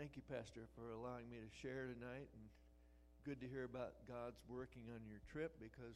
Thank 0.00 0.16
you, 0.16 0.24
Pastor, 0.32 0.64
for 0.72 0.96
allowing 0.96 1.28
me 1.28 1.44
to 1.44 1.50
share 1.60 1.84
tonight. 1.92 2.24
And 2.32 2.44
good 3.28 3.36
to 3.44 3.44
hear 3.44 3.68
about 3.68 4.00
God's 4.08 4.40
working 4.48 4.88
on 4.96 5.04
your 5.04 5.20
trip 5.28 5.60
because 5.60 5.92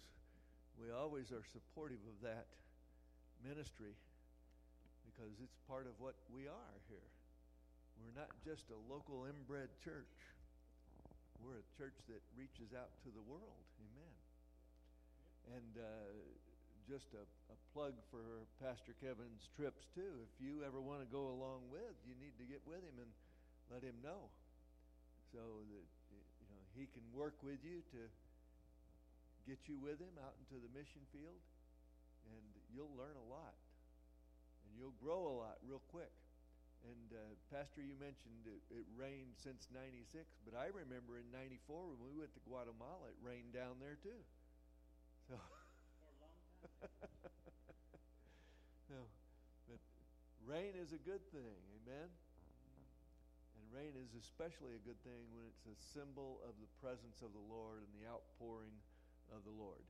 we 0.77 0.93
always 0.93 1.33
are 1.33 1.41
supportive 1.57 2.05
of 2.05 2.21
that 2.21 2.45
ministry 3.41 3.97
because 5.09 5.33
it's 5.41 5.57
part 5.65 5.89
of 5.89 5.97
what 6.05 6.21
we 6.29 6.45
are 6.45 6.77
here. 6.93 7.09
We're 7.97 8.13
not 8.13 8.29
just 8.45 8.69
a 8.69 8.77
local 8.93 9.25
inbred 9.25 9.73
church, 9.81 10.21
we're 11.41 11.65
a 11.65 11.69
church 11.81 11.97
that 12.13 12.21
reaches 12.37 12.77
out 12.77 12.93
to 13.09 13.11
the 13.17 13.25
world. 13.25 13.65
Amen. 13.89 14.15
And 15.57 15.73
uh, 15.81 16.13
just 16.85 17.09
a, 17.17 17.25
a 17.25 17.57
plug 17.73 17.97
for 18.13 18.45
Pastor 18.61 18.93
Kevin's 19.01 19.49
trips, 19.57 19.89
too. 19.97 20.29
If 20.29 20.37
you 20.45 20.61
ever 20.61 20.85
want 20.85 21.01
to 21.01 21.09
go 21.09 21.33
along 21.33 21.73
with, 21.73 21.97
you 22.05 22.13
need 22.21 22.37
to 22.37 22.45
get 22.45 22.61
with 22.69 22.85
him 22.85 23.01
and 23.01 23.09
let 23.73 23.83
him 23.83 23.97
know 24.03 24.29
so 25.33 25.41
that 25.73 25.87
you 26.13 26.47
know 26.51 26.63
he 26.77 26.87
can 26.93 27.03
work 27.15 27.35
with 27.43 27.63
you 27.65 27.83
to 27.91 28.01
get 29.45 29.69
you 29.69 29.77
with 29.77 30.01
him 30.01 30.17
out 30.25 30.33
into 30.41 30.57
the 30.61 30.71
mission 30.73 31.05
field. 31.13 31.41
And 32.33 32.45
you'll 32.73 32.95
learn 32.97 33.17
a 33.17 33.27
lot. 33.29 33.53
And 34.65 34.73
you'll 34.81 34.97
grow 34.97 35.29
a 35.29 35.35
lot 35.37 35.61
real 35.61 35.85
quick. 35.93 36.13
And 36.85 37.17
uh, 37.17 37.21
pastor 37.53 37.81
you 37.81 37.97
mentioned 37.97 38.45
it, 38.45 38.61
it 38.73 38.85
rained 38.93 39.33
since 39.41 39.73
96 39.73 40.29
but 40.45 40.53
i 40.53 40.69
remember 40.69 41.17
in 41.17 41.25
94 41.33 41.89
when 41.89 41.97
we 42.05 42.13
went 42.13 42.29
to 42.37 42.45
guatemala 42.45 43.09
it 43.09 43.17
rained 43.25 43.57
down 43.57 43.81
there 43.81 43.97
too. 44.05 44.21
So 45.25 45.41
no 48.93 49.01
but 49.65 49.81
rain 50.45 50.77
is 50.77 50.93
a 50.93 51.01
good 51.01 51.25
thing. 51.33 51.57
Amen 51.81 52.13
rain 53.75 53.99
is 53.99 54.15
especially 54.15 54.79
a 54.79 54.87
good 54.87 54.99
thing 55.03 55.27
when 55.35 55.51
it's 55.51 55.67
a 55.67 55.75
symbol 55.91 56.39
of 56.47 56.55
the 56.63 56.71
presence 56.79 57.27
of 57.27 57.35
the 57.35 57.47
Lord 57.51 57.83
and 57.83 57.91
the 57.99 58.07
outpouring 58.07 58.79
of 59.35 59.43
the 59.43 59.51
Lord. 59.51 59.83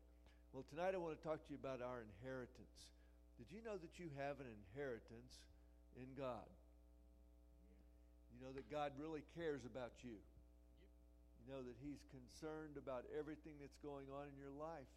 Well, 0.57 0.65
tonight 0.73 0.97
I 0.97 0.99
want 1.05 1.13
to 1.13 1.21
talk 1.21 1.45
to 1.45 1.49
you 1.53 1.61
about 1.61 1.85
our 1.85 2.01
inheritance. 2.01 2.89
Did 3.37 3.53
you 3.53 3.61
know 3.61 3.77
that 3.77 4.01
you 4.01 4.09
have 4.17 4.41
an 4.41 4.49
inheritance 4.49 5.37
in 6.01 6.09
God? 6.17 6.49
You 8.33 8.41
know 8.49 8.57
that 8.57 8.73
God 8.73 8.97
really 8.97 9.21
cares 9.37 9.69
about 9.69 10.01
you. 10.01 10.17
You 10.17 11.45
know 11.53 11.61
that 11.61 11.77
He's 11.85 12.01
concerned 12.09 12.81
about 12.81 13.05
everything 13.13 13.61
that's 13.61 13.77
going 13.85 14.09
on 14.09 14.33
in 14.33 14.37
your 14.41 14.55
life. 14.57 14.89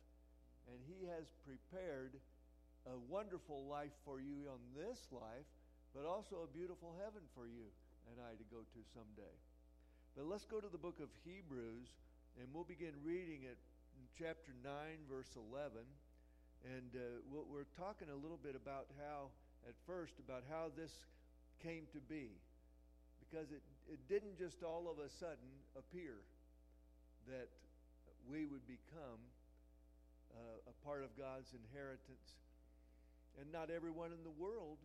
And 0.72 0.80
He 0.88 1.04
has 1.12 1.28
prepared 1.44 2.16
a 2.88 2.96
wonderful 3.12 3.68
life 3.68 3.92
for 4.08 4.24
you 4.24 4.48
on 4.48 4.64
this 4.80 5.12
life, 5.12 5.50
but 5.92 6.08
also 6.08 6.48
a 6.48 6.56
beautiful 6.56 6.96
heaven 7.04 7.28
for 7.36 7.52
you 7.52 7.68
and 8.12 8.24
I 8.24 8.32
to 8.36 8.48
go 8.48 8.64
to 8.64 8.82
someday. 8.96 9.36
But 10.16 10.26
let's 10.26 10.48
go 10.48 10.64
to 10.64 10.72
the 10.72 10.80
book 10.80 10.98
of 11.04 11.12
Hebrews, 11.28 11.92
and 12.40 12.48
we'll 12.56 12.68
begin 12.68 12.96
reading 13.04 13.44
in 13.44 13.58
chapter 14.16 14.56
9, 14.64 14.72
verse 15.12 15.30
11. 15.36 15.84
And 16.66 16.90
uh, 16.96 17.22
we're 17.30 17.70
talking 17.78 18.10
a 18.10 18.18
little 18.18 18.40
bit 18.40 18.56
about 18.56 18.90
how, 18.98 19.30
at 19.68 19.76
first, 19.86 20.18
about 20.24 20.42
how 20.50 20.74
this 20.74 20.92
came 21.62 21.86
to 21.94 22.02
be. 22.10 22.34
Because 23.28 23.52
it, 23.52 23.62
it 23.92 24.02
didn't 24.08 24.40
just 24.40 24.64
all 24.64 24.88
of 24.88 24.98
a 25.04 25.10
sudden 25.20 25.52
appear 25.76 26.18
that 27.28 27.52
we 28.26 28.48
would 28.48 28.64
become 28.66 29.20
uh, 30.32 30.72
a 30.72 30.76
part 30.88 31.04
of 31.04 31.12
God's 31.20 31.52
inheritance. 31.52 32.28
And 33.38 33.52
not 33.52 33.70
everyone 33.70 34.16
in 34.16 34.24
the 34.24 34.34
world 34.34 34.80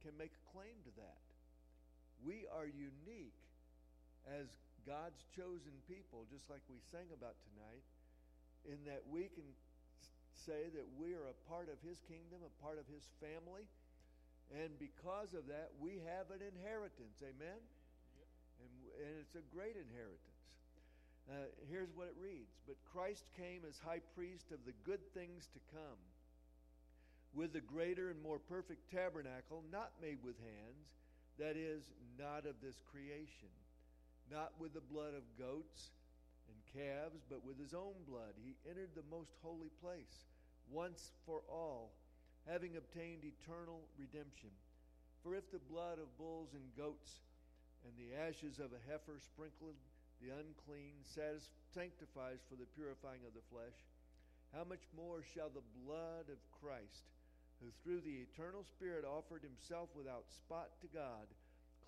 can 0.00 0.16
make 0.16 0.32
a 0.32 0.42
claim 0.54 0.78
to 0.88 0.92
that 0.96 1.31
we 2.24 2.46
are 2.50 2.66
unique 2.66 3.38
as 4.26 4.46
God's 4.86 5.22
chosen 5.34 5.74
people, 5.86 6.26
just 6.30 6.46
like 6.50 6.62
we 6.70 6.78
sang 6.90 7.10
about 7.14 7.38
tonight, 7.52 7.84
in 8.66 8.78
that 8.86 9.02
we 9.10 9.30
can 9.30 9.46
say 10.34 10.70
that 10.74 10.86
we 10.98 11.14
are 11.14 11.26
a 11.30 11.38
part 11.50 11.70
of 11.70 11.78
His 11.82 11.98
kingdom, 12.06 12.42
a 12.42 12.54
part 12.62 12.78
of 12.78 12.86
His 12.90 13.06
family, 13.22 13.66
and 14.50 14.74
because 14.78 15.34
of 15.34 15.46
that, 15.48 15.70
we 15.78 16.02
have 16.02 16.28
an 16.34 16.42
inheritance. 16.42 17.16
Amen? 17.22 17.56
Yep. 17.56 18.28
And, 18.60 18.72
and 19.06 19.12
it's 19.22 19.38
a 19.38 19.44
great 19.54 19.78
inheritance. 19.78 20.42
Uh, 21.30 21.48
here's 21.70 21.94
what 21.94 22.10
it 22.10 22.18
reads 22.18 22.58
But 22.66 22.76
Christ 22.82 23.30
came 23.38 23.62
as 23.62 23.78
high 23.78 24.02
priest 24.14 24.50
of 24.50 24.60
the 24.66 24.74
good 24.82 25.00
things 25.14 25.48
to 25.54 25.60
come, 25.70 26.00
with 27.32 27.54
a 27.56 27.64
greater 27.64 28.10
and 28.10 28.20
more 28.20 28.38
perfect 28.38 28.90
tabernacle, 28.90 29.62
not 29.70 29.94
made 30.02 30.18
with 30.22 30.36
hands 30.42 30.90
that 31.38 31.56
is, 31.56 31.90
not 32.18 32.46
of 32.46 32.60
this 32.62 32.80
creation, 32.90 33.50
not 34.30 34.52
with 34.58 34.74
the 34.74 34.84
blood 34.84 35.14
of 35.14 35.24
goats 35.38 35.90
and 36.48 36.56
calves, 36.72 37.24
but 37.28 37.44
with 37.44 37.58
his 37.58 37.74
own 37.74 37.96
blood. 38.08 38.36
He 38.36 38.56
entered 38.68 38.90
the 38.94 39.06
most 39.10 39.32
holy 39.42 39.70
place 39.80 40.28
once 40.70 41.12
for 41.26 41.42
all, 41.48 41.92
having 42.46 42.76
obtained 42.76 43.24
eternal 43.24 43.80
redemption. 43.98 44.50
For 45.22 45.34
if 45.34 45.50
the 45.50 45.62
blood 45.70 45.98
of 45.98 46.18
bulls 46.18 46.54
and 46.54 46.64
goats 46.76 47.22
and 47.86 47.94
the 47.98 48.14
ashes 48.14 48.58
of 48.58 48.74
a 48.74 48.82
heifer 48.90 49.18
sprinkled 49.18 49.78
the 50.22 50.30
unclean 50.30 51.02
sanctifies 51.74 52.42
for 52.46 52.54
the 52.54 52.70
purifying 52.78 53.26
of 53.26 53.34
the 53.34 53.46
flesh, 53.50 53.74
how 54.54 54.64
much 54.64 54.84
more 54.94 55.24
shall 55.34 55.50
the 55.50 55.66
blood 55.82 56.28
of 56.30 56.38
Christ? 56.60 57.08
Who 57.62 57.70
through 57.80 58.02
the 58.02 58.26
eternal 58.26 58.66
Spirit 58.66 59.06
offered 59.06 59.46
himself 59.46 59.88
without 59.94 60.26
spot 60.26 60.74
to 60.82 60.90
God, 60.90 61.30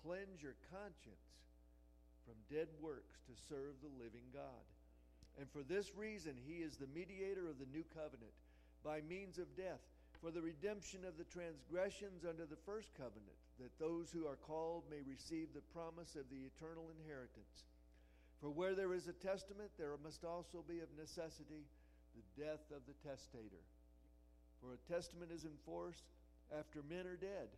cleanse 0.01 0.39
your 0.39 0.55
conscience 0.71 1.35
from 2.23 2.39
dead 2.47 2.71
works 2.79 3.19
to 3.27 3.35
serve 3.51 3.75
the 3.83 3.91
living 3.99 4.25
God. 4.31 4.65
And 5.35 5.51
for 5.51 5.67
this 5.67 5.91
reason, 5.99 6.39
he 6.47 6.63
is 6.63 6.79
the 6.79 6.89
mediator 6.95 7.51
of 7.51 7.59
the 7.59 7.69
new 7.75 7.83
covenant 7.91 8.33
by 8.87 9.03
means 9.03 9.37
of 9.37 9.51
death, 9.59 9.83
for 10.23 10.31
the 10.31 10.41
redemption 10.41 11.03
of 11.03 11.19
the 11.19 11.27
transgressions 11.27 12.23
under 12.23 12.47
the 12.47 12.63
first 12.65 12.95
covenant, 12.95 13.35
that 13.59 13.75
those 13.77 14.09
who 14.09 14.25
are 14.25 14.39
called 14.39 14.87
may 14.89 15.03
receive 15.03 15.51
the 15.51 15.69
promise 15.75 16.15
of 16.15 16.23
the 16.31 16.47
eternal 16.47 16.87
inheritance. 16.97 17.67
For 18.39 18.49
where 18.49 18.73
there 18.73 18.93
is 18.93 19.07
a 19.07 19.13
testament, 19.13 19.71
there 19.77 19.91
must 20.01 20.23
also 20.23 20.63
be 20.63 20.79
of 20.79 20.89
necessity 20.97 21.67
the 22.15 22.25
death 22.39 22.63
of 22.71 22.81
the 22.87 22.95
testator. 23.03 23.63
For 24.65 24.73
a 24.73 24.93
testament 24.93 25.29
is 25.31 25.45
enforced 25.45 26.03
after 26.49 26.81
men 26.89 27.05
are 27.05 27.15
dead, 27.15 27.53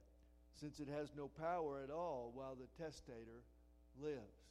since 0.60 0.80
it 0.80 0.90
has 0.92 1.16
no 1.16 1.30
power 1.40 1.80
at 1.82 1.90
all 1.90 2.32
while 2.36 2.56
the 2.56 2.68
testator 2.84 3.48
lives. 4.04 4.44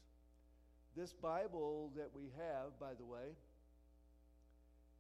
This 0.97 1.13
Bible 1.13 1.93
that 1.97 2.09
we 2.17 2.33
have, 2.41 2.73
by 2.81 2.95
the 2.97 3.05
way, 3.05 3.37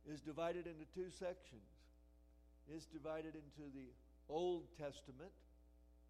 is 0.04 0.20
divided 0.20 0.66
into 0.66 0.84
two 0.94 1.08
sections. 1.08 1.64
It's 2.68 2.84
divided 2.84 3.32
into 3.32 3.72
the 3.72 3.88
Old 4.28 4.64
Testament 4.76 5.32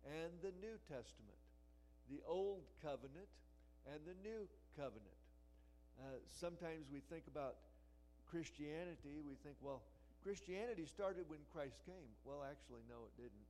and 0.03 0.33
the 0.43 0.51
New 0.59 0.75
Testament, 0.91 1.39
the 2.11 2.19
Old 2.27 2.63
Covenant 2.83 3.31
and 3.87 4.01
the 4.03 4.19
New 4.29 4.49
Covenant. 4.75 5.21
Uh, 6.01 6.19
sometimes 6.27 6.91
we 6.93 6.99
think 7.09 7.25
about 7.31 7.55
Christianity, 8.29 9.23
we 9.23 9.37
think, 9.45 9.55
well, 9.63 9.83
Christianity 10.23 10.87
started 10.87 11.25
when 11.29 11.41
Christ 11.53 11.79
came. 11.87 12.11
Well, 12.25 12.43
actually, 12.43 12.83
no, 12.89 13.07
it 13.07 13.15
didn't. 13.17 13.49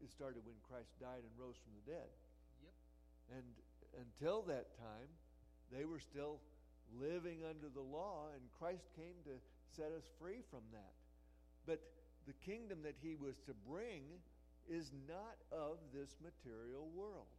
It 0.00 0.10
started 0.10 0.44
when 0.44 0.56
Christ 0.64 0.92
died 1.00 1.24
and 1.24 1.32
rose 1.36 1.56
from 1.60 1.76
the 1.76 1.84
dead. 1.92 2.10
Yep. 2.64 2.74
And 3.36 3.48
until 4.00 4.42
that 4.48 4.76
time, 4.78 5.10
they 5.72 5.84
were 5.84 6.00
still 6.00 6.40
living 6.98 7.44
under 7.48 7.68
the 7.68 7.84
law, 7.84 8.32
and 8.34 8.42
Christ 8.58 8.88
came 8.96 9.14
to 9.24 9.36
set 9.76 9.92
us 9.92 10.04
free 10.18 10.42
from 10.50 10.64
that. 10.72 10.94
But 11.66 11.80
the 12.26 12.34
kingdom 12.44 12.82
that 12.82 12.96
he 13.00 13.14
was 13.14 13.38
to 13.46 13.54
bring 13.68 14.02
is 14.68 14.92
not 15.08 15.36
of 15.52 15.78
this 15.94 16.16
material 16.22 16.88
world. 16.94 17.30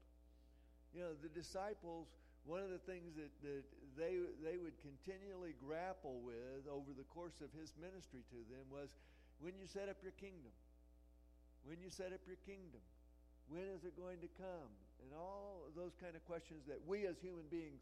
You 0.93 1.01
know, 1.01 1.13
the 1.21 1.29
disciples 1.29 2.07
one 2.45 2.65
of 2.65 2.73
the 2.73 2.81
things 2.89 3.13
that, 3.17 3.29
that 3.45 3.63
they, 3.93 4.17
they 4.41 4.57
would 4.57 4.73
continually 4.81 5.53
grapple 5.61 6.21
with 6.25 6.65
over 6.65 6.89
the 6.95 7.05
course 7.13 7.37
of 7.41 7.53
his 7.53 7.73
ministry 7.77 8.25
to 8.33 8.39
them 8.49 8.65
was 8.73 8.89
when 9.41 9.53
you 9.57 9.69
set 9.69 9.89
up 9.89 10.01
your 10.01 10.15
kingdom, 10.17 10.53
when 11.65 11.77
you 11.81 11.89
set 11.93 12.13
up 12.13 12.21
your 12.25 12.39
kingdom, 12.45 12.81
when 13.49 13.69
is 13.69 13.85
it 13.85 13.93
going 13.93 14.17
to 14.25 14.31
come? 14.37 14.71
And 15.05 15.13
all 15.17 15.69
those 15.73 15.93
kind 15.97 16.13
of 16.13 16.21
questions 16.29 16.65
that 16.69 16.77
we 16.85 17.09
as 17.09 17.17
human 17.21 17.45
beings 17.49 17.81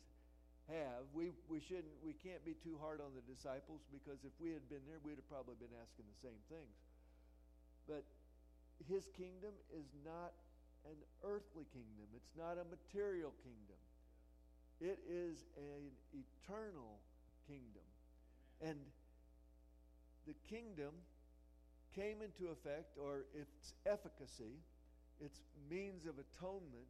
have. 0.70 1.10
We, 1.12 1.34
we 1.50 1.60
shouldn't, 1.60 1.98
we 2.06 2.14
can't 2.14 2.42
be 2.46 2.56
too 2.62 2.78
hard 2.78 3.02
on 3.02 3.12
the 3.18 3.26
disciples 3.26 3.82
because 3.90 4.22
if 4.22 4.34
we 4.38 4.54
had 4.54 4.64
been 4.70 4.86
there, 4.86 5.02
we'd 5.02 5.18
have 5.18 5.30
probably 5.30 5.58
been 5.58 5.74
asking 5.82 6.06
the 6.06 6.20
same 6.22 6.42
things. 6.48 6.76
But 7.90 8.06
his 8.86 9.10
kingdom 9.18 9.52
is 9.74 9.90
not 10.06 10.32
an 10.88 10.96
earthly 11.28 11.68
kingdom, 11.76 12.08
it's 12.16 12.32
not 12.40 12.56
a 12.56 12.66
material 12.70 13.36
kingdom. 13.44 13.80
It 14.82 15.00
is 15.10 15.46
an 15.58 15.92
eternal 16.14 17.00
kingdom. 17.48 17.84
And 18.62 18.78
the 20.28 20.36
kingdom 20.50 20.94
came 21.96 22.22
into 22.22 22.52
effect, 22.52 22.98
or 23.02 23.26
its 23.34 23.74
efficacy, 23.86 24.62
its 25.20 25.42
means 25.70 26.06
of 26.06 26.16
atonement, 26.16 26.88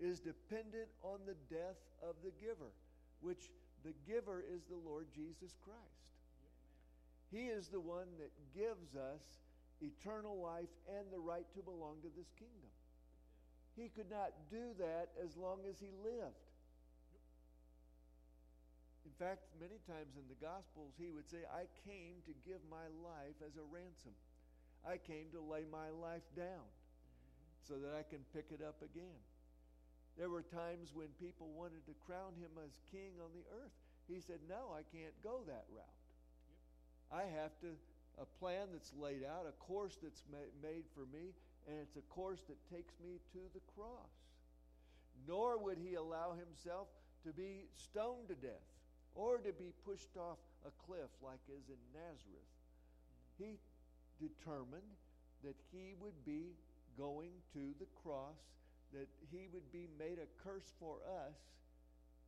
is 0.00 0.20
dependent 0.20 0.88
on 1.02 1.18
the 1.26 1.36
death 1.54 1.78
of 2.02 2.16
the 2.24 2.32
giver, 2.40 2.72
which 3.20 3.50
the 3.84 3.92
giver 4.06 4.40
is 4.40 4.62
the 4.68 4.76
Lord 4.76 5.06
Jesus 5.14 5.54
Christ. 5.62 6.08
He 7.30 7.46
is 7.46 7.68
the 7.68 7.80
one 7.80 8.08
that 8.18 8.32
gives 8.54 8.96
us 8.96 9.20
eternal 9.80 10.40
life 10.40 10.72
and 10.88 11.06
the 11.12 11.20
right 11.20 11.46
to 11.54 11.62
belong 11.62 11.96
to 12.02 12.08
this 12.16 12.30
kingdom. 12.38 12.72
He 13.76 13.90
could 13.94 14.10
not 14.10 14.32
do 14.50 14.74
that 14.78 15.10
as 15.22 15.36
long 15.36 15.60
as 15.68 15.78
he 15.78 15.92
lived. 16.02 16.34
Fact, 19.18 19.50
many 19.58 19.82
times 19.82 20.14
in 20.14 20.22
the 20.30 20.38
Gospels, 20.38 20.94
he 20.94 21.10
would 21.10 21.26
say, 21.26 21.42
I 21.50 21.66
came 21.82 22.22
to 22.22 22.34
give 22.46 22.62
my 22.70 22.86
life 23.02 23.34
as 23.42 23.58
a 23.58 23.66
ransom. 23.66 24.14
I 24.86 24.94
came 24.94 25.26
to 25.34 25.42
lay 25.42 25.66
my 25.66 25.90
life 25.90 26.22
down 26.38 26.70
so 27.66 27.82
that 27.82 27.98
I 27.98 28.06
can 28.06 28.22
pick 28.30 28.54
it 28.54 28.62
up 28.62 28.78
again. 28.78 29.18
There 30.14 30.30
were 30.30 30.46
times 30.46 30.94
when 30.94 31.10
people 31.18 31.50
wanted 31.50 31.82
to 31.90 31.98
crown 32.06 32.38
him 32.38 32.54
as 32.62 32.78
king 32.94 33.18
on 33.18 33.34
the 33.34 33.42
earth. 33.58 33.74
He 34.06 34.22
said, 34.22 34.38
No, 34.46 34.70
I 34.70 34.86
can't 34.94 35.14
go 35.18 35.42
that 35.50 35.66
route. 35.66 35.98
I 37.10 37.26
have 37.26 37.58
to, 37.66 37.74
a 38.22 38.26
plan 38.38 38.70
that's 38.70 38.94
laid 38.94 39.26
out, 39.26 39.50
a 39.50 39.56
course 39.58 39.98
that's 39.98 40.22
ma- 40.30 40.54
made 40.62 40.86
for 40.94 41.10
me, 41.10 41.34
and 41.66 41.74
it's 41.82 41.98
a 41.98 42.06
course 42.06 42.46
that 42.46 42.58
takes 42.70 42.94
me 43.02 43.18
to 43.34 43.42
the 43.50 43.66
cross. 43.74 44.14
Nor 45.26 45.58
would 45.58 45.78
he 45.78 45.94
allow 45.94 46.38
himself 46.38 46.86
to 47.26 47.32
be 47.34 47.66
stoned 47.74 48.30
to 48.30 48.34
death 48.38 48.77
or 49.14 49.38
to 49.38 49.52
be 49.52 49.72
pushed 49.84 50.16
off 50.16 50.38
a 50.66 50.72
cliff 50.86 51.10
like 51.22 51.40
is 51.48 51.68
in 51.68 51.80
Nazareth. 51.94 52.52
He 53.38 53.58
determined 54.18 54.96
that 55.44 55.56
he 55.70 55.94
would 56.02 56.18
be 56.26 56.54
going 56.98 57.30
to 57.54 57.74
the 57.78 57.86
cross, 58.02 58.38
that 58.92 59.06
he 59.30 59.46
would 59.54 59.70
be 59.70 59.86
made 59.98 60.18
a 60.18 60.26
curse 60.42 60.74
for 60.80 60.98
us 61.06 61.38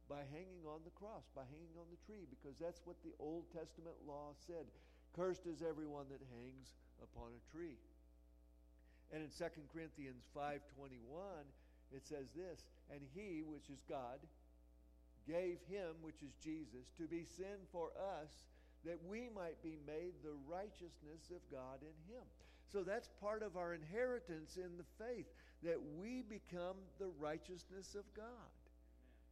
by 0.06 0.22
hanging 0.30 0.66
on 0.66 0.82
the 0.86 0.94
cross, 0.94 1.26
by 1.34 1.46
hanging 1.50 1.74
on 1.78 1.86
the 1.90 2.02
tree, 2.06 2.26
because 2.30 2.58
that's 2.58 2.82
what 2.86 2.98
the 3.02 3.14
Old 3.18 3.46
Testament 3.50 3.94
law 4.06 4.34
said. 4.46 4.66
Cursed 5.14 5.46
is 5.46 5.62
everyone 5.62 6.06
that 6.10 6.22
hangs 6.34 6.74
upon 7.02 7.34
a 7.34 7.42
tree. 7.50 7.78
And 9.10 9.22
in 9.22 9.30
2 9.30 9.66
Corinthians 9.74 10.22
5:21, 10.34 11.46
it 11.90 12.06
says 12.06 12.30
this, 12.30 12.62
and 12.90 13.02
he, 13.14 13.42
which 13.42 13.70
is 13.70 13.82
God, 13.88 14.18
gave 15.26 15.58
him, 15.68 15.96
which 16.02 16.22
is 16.22 16.32
Jesus, 16.42 16.90
to 16.98 17.04
be 17.04 17.24
sin 17.24 17.66
for 17.72 17.90
us, 18.20 18.44
that 18.84 18.98
we 19.08 19.28
might 19.34 19.62
be 19.62 19.76
made 19.86 20.14
the 20.22 20.36
righteousness 20.48 21.30
of 21.30 21.40
God 21.50 21.82
in 21.82 22.14
him. 22.14 22.24
So 22.72 22.82
that's 22.82 23.10
part 23.20 23.42
of 23.42 23.56
our 23.56 23.74
inheritance 23.74 24.56
in 24.56 24.76
the 24.78 24.88
faith, 24.96 25.26
that 25.62 25.78
we 26.00 26.22
become 26.22 26.76
the 26.98 27.10
righteousness 27.18 27.94
of 27.94 28.04
God 28.16 28.50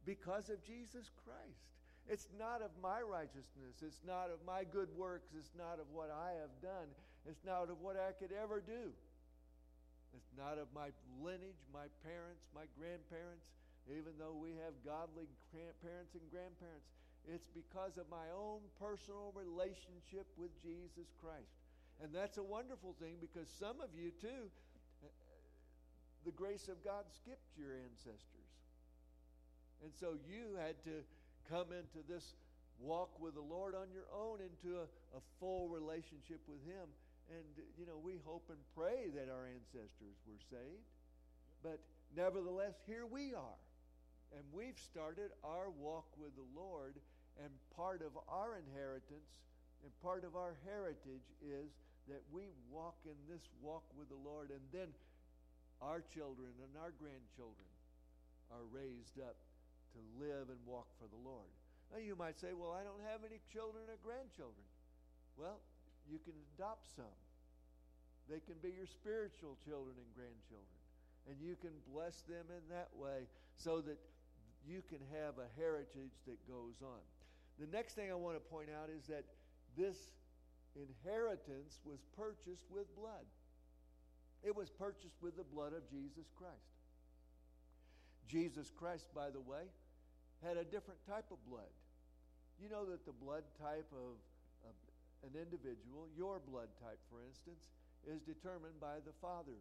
because 0.05 0.49
of 0.49 0.63
Jesus 0.63 1.09
Christ. 1.23 1.65
It's 2.09 2.29
not 2.37 2.61
of 2.61 2.71
my 2.81 3.01
righteousness. 3.01 3.85
It's 3.85 4.01
not 4.05 4.33
of 4.33 4.41
my 4.45 4.65
good 4.65 4.89
works. 4.97 5.29
It's 5.37 5.53
not 5.57 5.77
of 5.77 5.85
what 5.93 6.09
I 6.09 6.33
have 6.41 6.53
done. 6.61 6.89
It's 7.29 7.45
not 7.45 7.69
of 7.69 7.81
what 7.81 7.95
I 7.95 8.17
could 8.17 8.33
ever 8.33 8.61
do. 8.61 8.89
It's 10.17 10.33
not 10.33 10.57
of 10.57 10.65
my 10.73 10.89
lineage, 11.21 11.61
my 11.69 11.85
parents, 12.01 12.49
my 12.55 12.65
grandparents 12.73 13.53
even 13.91 14.13
though 14.17 14.37
we 14.37 14.53
have 14.61 14.73
godly 14.85 15.25
parents 15.53 16.13
and 16.13 16.25
grandparents. 16.29 16.85
It's 17.27 17.49
because 17.51 17.97
of 17.97 18.07
my 18.09 18.31
own 18.31 18.63
personal 18.79 19.33
relationship 19.35 20.25
with 20.37 20.49
Jesus 20.63 21.11
Christ. 21.19 21.51
And 22.01 22.15
that's 22.15 22.37
a 22.37 22.43
wonderful 22.43 22.95
thing 23.01 23.19
because 23.19 23.49
some 23.59 23.81
of 23.83 23.91
you, 23.91 24.11
too, 24.21 24.47
the 26.25 26.31
grace 26.31 26.67
of 26.67 26.83
God 26.83 27.05
skipped 27.11 27.57
your 27.57 27.75
ancestors. 27.75 28.49
And 29.83 29.91
so 29.95 30.15
you 30.27 30.55
had 30.59 30.79
to 30.83 31.03
come 31.51 31.71
into 31.71 32.03
this 32.07 32.35
walk 32.79 33.19
with 33.19 33.35
the 33.35 33.43
Lord 33.43 33.75
on 33.75 33.91
your 33.91 34.07
own 34.15 34.39
into 34.39 34.79
a, 34.79 34.87
a 35.15 35.21
full 35.39 35.67
relationship 35.67 36.39
with 36.47 36.63
Him. 36.63 36.87
And, 37.29 37.45
you 37.77 37.85
know, 37.85 37.99
we 38.01 38.19
hope 38.25 38.47
and 38.49 38.59
pray 38.75 39.11
that 39.13 39.27
our 39.31 39.45
ancestors 39.45 40.17
were 40.25 40.39
saved. 40.49 40.87
But 41.61 41.79
nevertheless, 42.15 42.73
here 42.87 43.05
we 43.05 43.35
are. 43.35 43.59
And 44.35 44.45
we've 44.53 44.77
started 44.77 45.31
our 45.43 45.69
walk 45.69 46.05
with 46.17 46.35
the 46.37 46.49
Lord, 46.53 46.95
and 47.41 47.49
part 47.75 48.01
of 48.01 48.13
our 48.29 48.57
inheritance 48.57 49.29
and 49.83 49.91
part 50.03 50.27
of 50.27 50.35
our 50.35 50.59
heritage 50.67 51.23
is 51.39 51.71
that 52.11 52.19
we 52.33 52.51
walk 52.67 52.99
in 53.05 53.15
this 53.31 53.43
walk 53.63 53.85
with 53.95 54.09
the 54.09 54.19
Lord, 54.19 54.51
and 54.51 54.63
then 54.73 54.91
our 55.79 56.03
children 56.11 56.51
and 56.59 56.73
our 56.75 56.91
grandchildren 56.99 57.69
are 58.51 58.65
raised 58.73 59.21
up 59.21 59.37
to 59.95 59.99
live 60.19 60.51
and 60.51 60.59
walk 60.65 60.89
for 60.99 61.07
the 61.07 61.21
Lord. 61.21 61.47
Now, 61.93 62.01
you 62.01 62.13
might 62.13 62.37
say, 62.37 62.53
Well, 62.53 62.75
I 62.75 62.83
don't 62.83 63.01
have 63.07 63.25
any 63.25 63.41
children 63.49 63.87
or 63.87 63.97
grandchildren. 64.03 64.67
Well, 65.37 65.61
you 66.09 66.19
can 66.21 66.35
adopt 66.53 66.85
some. 66.93 67.17
They 68.29 68.41
can 68.43 68.59
be 68.61 68.69
your 68.75 68.85
spiritual 68.85 69.57
children 69.65 69.97
and 69.97 70.09
grandchildren. 70.13 70.77
And 71.25 71.37
you 71.41 71.57
can 71.57 71.73
bless 71.89 72.21
them 72.29 72.45
in 72.49 72.61
that 72.69 72.89
way 72.93 73.25
so 73.57 73.81
that 73.81 73.97
you 74.67 74.81
can 74.87 74.99
have 75.15 75.37
a 75.37 75.47
heritage 75.57 76.15
that 76.27 76.39
goes 76.47 76.81
on. 76.81 77.03
The 77.59 77.67
next 77.67 77.93
thing 77.93 78.11
I 78.11 78.15
want 78.15 78.35
to 78.35 78.43
point 78.43 78.69
out 78.71 78.89
is 78.89 79.07
that 79.07 79.25
this 79.77 79.97
inheritance 80.75 81.79
was 81.83 81.99
purchased 82.15 82.67
with 82.71 82.87
blood. 82.95 83.27
It 84.43 84.55
was 84.55 84.69
purchased 84.69 85.19
with 85.21 85.35
the 85.35 85.43
blood 85.43 85.73
of 85.73 85.83
Jesus 85.91 86.31
Christ. 86.37 86.79
Jesus 88.27 88.71
Christ, 88.71 89.07
by 89.13 89.29
the 89.29 89.41
way, 89.41 89.67
had 90.45 90.55
a 90.55 90.63
different 90.63 91.03
type 91.03 91.27
of 91.31 91.39
blood. 91.49 91.71
You 92.61 92.69
know 92.69 92.85
that 92.87 93.03
the 93.03 93.11
blood 93.11 93.43
type 93.59 93.87
of, 93.91 94.15
an 95.27 95.35
individual, 95.35 96.07
your 96.15 96.39
blood 96.39 96.71
type, 96.79 96.99
for 97.11 97.19
instance, 97.27 97.67
is 98.07 98.23
determined 98.23 98.79
by 98.79 99.03
the 99.03 99.11
Father. 99.19 99.59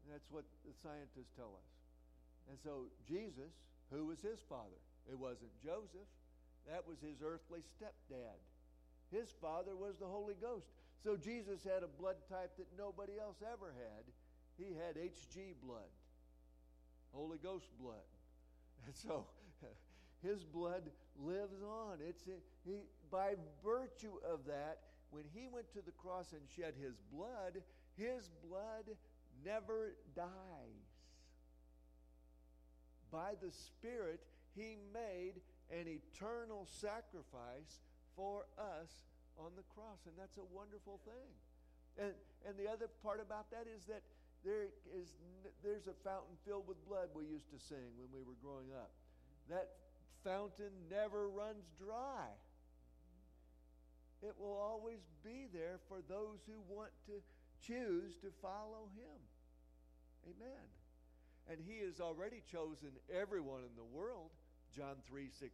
And 0.00 0.08
that's 0.08 0.30
what 0.32 0.44
the 0.64 0.72
scientists 0.80 1.36
tell 1.36 1.52
us. 1.52 1.75
And 2.48 2.58
so 2.62 2.86
Jesus, 3.06 3.52
who 3.92 4.06
was 4.06 4.20
his 4.20 4.40
father? 4.48 4.80
It 5.10 5.18
wasn't 5.18 5.50
Joseph. 5.62 6.10
That 6.68 6.86
was 6.86 6.98
his 7.00 7.22
earthly 7.22 7.60
stepdad. 7.78 8.38
His 9.10 9.30
father 9.40 9.76
was 9.76 9.98
the 9.98 10.06
Holy 10.06 10.34
Ghost. 10.40 10.66
So 11.02 11.16
Jesus 11.16 11.62
had 11.62 11.82
a 11.82 11.90
blood 12.00 12.16
type 12.28 12.56
that 12.58 12.66
nobody 12.76 13.12
else 13.20 13.36
ever 13.42 13.72
had. 13.76 14.04
He 14.58 14.74
had 14.74 14.96
HG 14.96 15.54
blood, 15.62 15.90
Holy 17.12 17.38
Ghost 17.38 17.66
blood. 17.80 18.08
And 18.86 18.96
so 18.96 19.26
his 20.22 20.42
blood 20.42 20.82
lives 21.22 21.62
on. 21.62 21.98
It's 22.06 22.26
uh, 22.26 22.32
he 22.64 22.80
by 23.10 23.34
virtue 23.64 24.14
of 24.28 24.40
that, 24.46 24.78
when 25.10 25.24
he 25.32 25.46
went 25.46 25.72
to 25.74 25.82
the 25.84 25.92
cross 25.92 26.32
and 26.32 26.42
shed 26.56 26.74
his 26.80 26.96
blood, 27.12 27.62
his 27.96 28.30
blood 28.42 28.96
never 29.44 29.94
dies 30.16 30.95
by 33.16 33.32
the 33.40 33.48
Spirit, 33.48 34.20
He 34.52 34.76
made 34.92 35.40
an 35.72 35.88
eternal 35.88 36.68
sacrifice 36.68 37.80
for 38.12 38.44
us 38.60 39.08
on 39.40 39.56
the 39.56 39.64
cross. 39.72 40.04
And 40.04 40.12
that's 40.20 40.36
a 40.36 40.44
wonderful 40.52 41.00
thing. 41.08 41.32
And, 41.96 42.12
and 42.44 42.60
the 42.60 42.68
other 42.68 42.92
part 43.00 43.24
about 43.24 43.48
that 43.56 43.64
is 43.64 43.88
that 43.88 44.04
there 44.44 44.68
is, 44.92 45.16
there's 45.64 45.88
a 45.88 45.96
fountain 46.04 46.36
filled 46.44 46.68
with 46.68 46.76
blood 46.84 47.08
we 47.16 47.24
used 47.24 47.48
to 47.56 47.58
sing 47.58 47.96
when 47.96 48.12
we 48.12 48.20
were 48.20 48.36
growing 48.44 48.68
up. 48.76 48.92
That 49.48 49.80
fountain 50.20 50.76
never 50.92 51.32
runs 51.32 51.64
dry. 51.80 52.28
It 54.20 54.36
will 54.36 54.60
always 54.60 55.00
be 55.24 55.48
there 55.52 55.80
for 55.88 56.04
those 56.04 56.44
who 56.44 56.60
want 56.68 56.92
to 57.08 57.24
choose 57.64 58.12
to 58.20 58.28
follow 58.44 58.92
Him. 58.92 59.18
Amen 60.28 60.75
and 61.50 61.58
he 61.66 61.84
has 61.84 62.00
already 62.00 62.42
chosen 62.50 62.90
everyone 63.12 63.60
in 63.60 63.74
the 63.76 63.96
world 63.96 64.30
john 64.76 64.96
3.16 65.12 65.50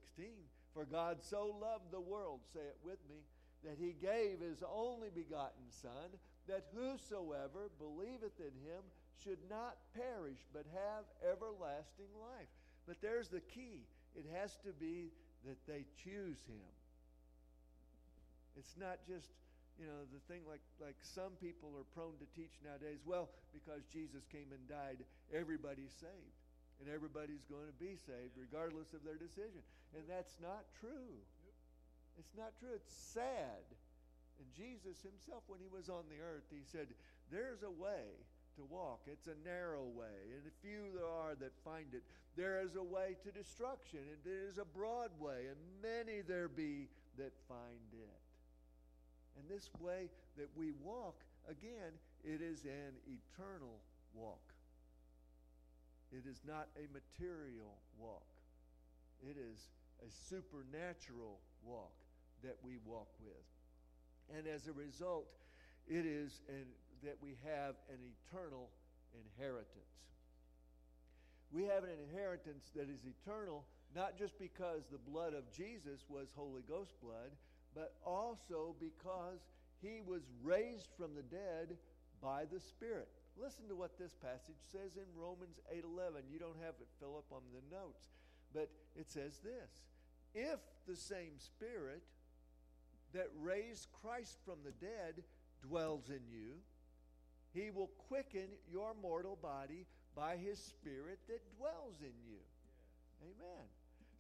for 0.75 0.85
god 0.85 1.19
so 1.21 1.55
loved 1.61 1.91
the 1.91 2.01
world 2.01 2.41
say 2.53 2.61
it 2.61 2.79
with 2.85 2.99
me 3.09 3.23
that 3.65 3.79
he 3.79 3.95
gave 4.01 4.41
his 4.41 4.63
only 4.75 5.09
begotten 5.15 5.71
son 5.71 6.11
that 6.49 6.67
whosoever 6.75 7.71
believeth 7.79 8.39
in 8.41 8.55
him 8.67 8.83
should 9.23 9.39
not 9.49 9.77
perish 9.95 10.39
but 10.53 10.67
have 10.75 11.05
everlasting 11.23 12.11
life. 12.21 12.51
But 12.87 13.01
there's 13.01 13.29
the 13.29 13.41
key. 13.41 13.87
It 14.17 14.27
has 14.35 14.57
to 14.65 14.73
be 14.73 15.13
that 15.47 15.59
they 15.67 15.87
choose 16.03 16.43
him. 16.49 16.73
It's 18.57 18.75
not 18.79 18.99
just 19.07 19.31
you 19.81 19.87
know, 19.89 20.05
the 20.13 20.23
thing 20.29 20.45
like, 20.49 20.63
like 20.81 20.99
some 21.01 21.37
people 21.41 21.73
are 21.77 21.87
prone 21.97 22.17
to 22.21 22.29
teach 22.37 22.53
nowadays, 22.63 23.01
well, 23.05 23.29
because 23.53 23.85
Jesus 23.89 24.25
came 24.29 24.51
and 24.53 24.63
died, 24.69 25.01
everybody's 25.33 25.93
saved. 25.97 26.37
And 26.81 26.91
everybody's 26.91 27.47
going 27.47 27.71
to 27.71 27.79
be 27.79 27.95
saved 27.95 28.35
regardless 28.35 28.91
of 28.91 29.07
their 29.07 29.15
decision. 29.15 29.63
And 29.95 30.03
that's 30.11 30.35
not 30.43 30.67
true. 30.83 31.15
It's 32.19 32.35
not 32.35 32.51
true. 32.59 32.75
It's 32.75 32.91
sad. 32.91 33.63
And 34.43 34.49
Jesus 34.51 34.99
himself, 35.07 35.47
when 35.47 35.63
he 35.63 35.71
was 35.71 35.87
on 35.87 36.03
the 36.11 36.19
earth, 36.19 36.49
he 36.51 36.67
said, 36.67 36.91
There's 37.31 37.63
a 37.63 37.71
way 37.71 38.19
to 38.57 38.65
walk. 38.69 39.01
It's 39.07 39.29
a 39.29 39.39
narrow 39.47 39.85
way, 39.95 40.35
and 40.35 40.43
a 40.45 40.55
few 40.61 40.93
there 40.95 41.09
are 41.09 41.35
that 41.41 41.53
find 41.65 41.87
it. 41.93 42.03
There 42.37 42.61
is 42.61 42.77
a 42.77 42.83
way 42.83 43.17
to 43.25 43.31
destruction, 43.31 44.01
and 44.01 44.21
there 44.25 44.49
is 44.49 44.59
a 44.59 44.65
broad 44.65 45.11
way, 45.21 45.49
and 45.49 45.57
many 45.81 46.21
there 46.21 46.49
be 46.49 46.89
that 47.19 47.33
find 47.49 47.89
it. 47.93 48.22
And 49.39 49.49
this 49.49 49.71
way 49.81 50.09
that 50.37 50.49
we 50.57 50.73
walk, 50.83 51.17
again, 51.49 51.93
it 52.25 52.41
is 52.41 52.65
an 52.65 52.95
eternal 53.07 53.81
walk. 54.15 54.53
It 56.13 56.29
is 56.29 56.41
not 56.47 56.69
a 56.77 56.87
material 56.93 57.79
walk. 57.99 58.27
It 59.23 59.37
is 59.39 59.71
a 60.07 60.11
supernatural 60.29 61.39
walk 61.65 61.93
that 62.45 62.57
we 62.63 62.77
walk 62.85 63.09
with. 63.25 64.37
And 64.37 64.47
as 64.47 64.67
a 64.67 64.73
result, 64.73 65.27
it 65.89 66.05
is 66.07 66.41
an, 66.49 66.67
that 67.03 67.17
we 67.23 67.37
have 67.45 67.75
an 67.89 67.99
eternal 68.03 68.69
inheritance. 69.15 69.69
We 71.53 71.65
have 71.65 71.85
an 71.85 71.91
inheritance 72.09 72.71
that 72.75 72.89
is 72.89 73.05
eternal, 73.05 73.65
not 73.95 74.19
just 74.19 74.39
because 74.39 74.83
the 74.91 74.99
blood 74.99 75.35
of 75.35 75.51
Jesus 75.53 76.01
was 76.09 76.29
Holy 76.35 76.63
Ghost 76.69 76.93
blood, 77.03 77.31
but 77.75 77.95
also 78.05 78.75
because 78.81 79.41
he 79.81 80.01
was 80.07 80.23
raised 80.43 80.89
from 80.97 81.15
the 81.15 81.23
dead 81.23 81.77
by 82.21 82.45
the 82.45 82.61
Spirit. 82.61 83.09
Listen 83.37 83.67
to 83.69 83.75
what 83.75 83.99
this 83.99 84.15
passage 84.15 84.61
says 84.71 84.97
in 84.97 85.07
Romans 85.17 85.59
8:11. 85.71 86.29
You 86.31 86.39
don't 86.39 86.61
have 86.61 86.75
it 86.81 86.89
fill 87.01 87.17
up 87.17 87.33
on 87.33 87.43
the 87.53 87.75
notes, 87.75 88.11
but 88.53 88.71
it 88.95 89.11
says 89.11 89.39
this. 89.41 89.83
If 90.35 90.61
the 90.87 90.97
same 90.97 91.39
Spirit 91.39 92.03
that 93.13 93.29
raised 93.41 93.89
Christ 93.93 94.39
from 94.45 94.63
the 94.65 94.73
dead 94.73 95.25
dwells 95.63 96.11
in 96.11 96.27
you, 96.29 96.61
he 97.53 97.71
will 97.71 97.89
quicken 98.09 98.49
your 98.71 98.95
mortal 98.95 99.37
body 99.37 99.87
by 100.15 100.37
his 100.37 100.59
Spirit 100.59 101.19
that 101.29 101.57
dwells 101.57 102.01
in 102.01 102.15
you. 102.27 102.39
Amen. 103.23 103.67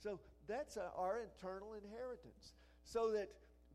So 0.02 0.20
that's 0.46 0.76
our 0.76 1.20
internal 1.20 1.74
inheritance. 1.74 2.54
So 2.84 3.12
that 3.12 3.28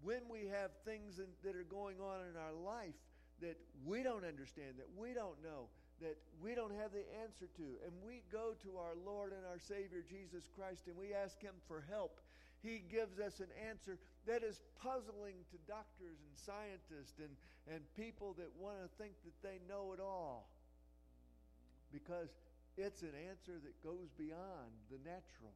when 0.04 0.22
we 0.30 0.48
have 0.48 0.72
things 0.86 1.20
that 1.44 1.56
are 1.56 1.68
going 1.68 1.98
on 2.00 2.22
in 2.30 2.38
our 2.38 2.54
life 2.54 2.96
that 3.42 3.58
we 3.86 4.04
don't 4.04 4.26
understand, 4.26 4.78
that 4.78 4.90
we 4.98 5.14
don't 5.14 5.38
know, 5.44 5.70
that 6.02 6.18
we 6.42 6.54
don't 6.54 6.74
have 6.74 6.92
the 6.94 7.06
answer 7.22 7.50
to, 7.58 7.68
and 7.86 7.94
we 8.06 8.22
go 8.32 8.54
to 8.62 8.78
our 8.78 8.94
Lord 9.06 9.34
and 9.34 9.46
our 9.46 9.60
Savior 9.60 10.04
Jesus 10.06 10.50
Christ 10.56 10.86
and 10.88 10.98
we 10.98 11.14
ask 11.14 11.42
Him 11.42 11.54
for 11.68 11.84
help, 11.90 12.22
He 12.62 12.82
gives 12.90 13.20
us 13.20 13.40
an 13.40 13.50
answer 13.70 13.98
that 14.26 14.44
is 14.44 14.62
puzzling 14.82 15.42
to 15.50 15.58
doctors 15.68 16.22
and 16.22 16.34
scientists 16.38 17.18
and, 17.18 17.34
and 17.70 17.82
people 17.96 18.34
that 18.38 18.50
want 18.58 18.78
to 18.82 18.90
think 19.02 19.14
that 19.26 19.38
they 19.42 19.58
know 19.70 19.94
it 19.94 20.00
all. 20.00 20.50
Because 21.92 22.30
it's 22.78 23.02
an 23.02 23.16
answer 23.30 23.58
that 23.58 23.84
goes 23.84 24.10
beyond 24.18 24.74
the 24.92 25.02
natural, 25.02 25.54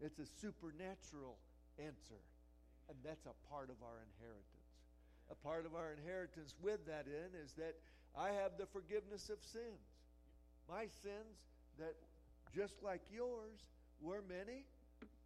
it's 0.00 0.18
a 0.18 0.26
supernatural 0.26 1.38
answer. 1.78 2.22
And 2.88 2.98
that's 3.04 3.26
a 3.26 3.36
part 3.50 3.70
of 3.70 3.76
our 3.82 3.98
inheritance 4.00 4.64
a 5.30 5.34
part 5.34 5.66
of 5.66 5.74
our 5.74 5.92
inheritance 5.92 6.54
with 6.62 6.84
that 6.86 7.06
in 7.06 7.32
is 7.40 7.52
that 7.56 7.76
I 8.16 8.30
have 8.30 8.56
the 8.58 8.66
forgiveness 8.66 9.30
of 9.30 9.38
sins. 9.42 9.80
My 10.68 10.86
sins, 11.02 11.40
that 11.78 11.94
just 12.54 12.82
like 12.82 13.02
yours, 13.12 13.58
were 14.00 14.22
many. 14.28 14.64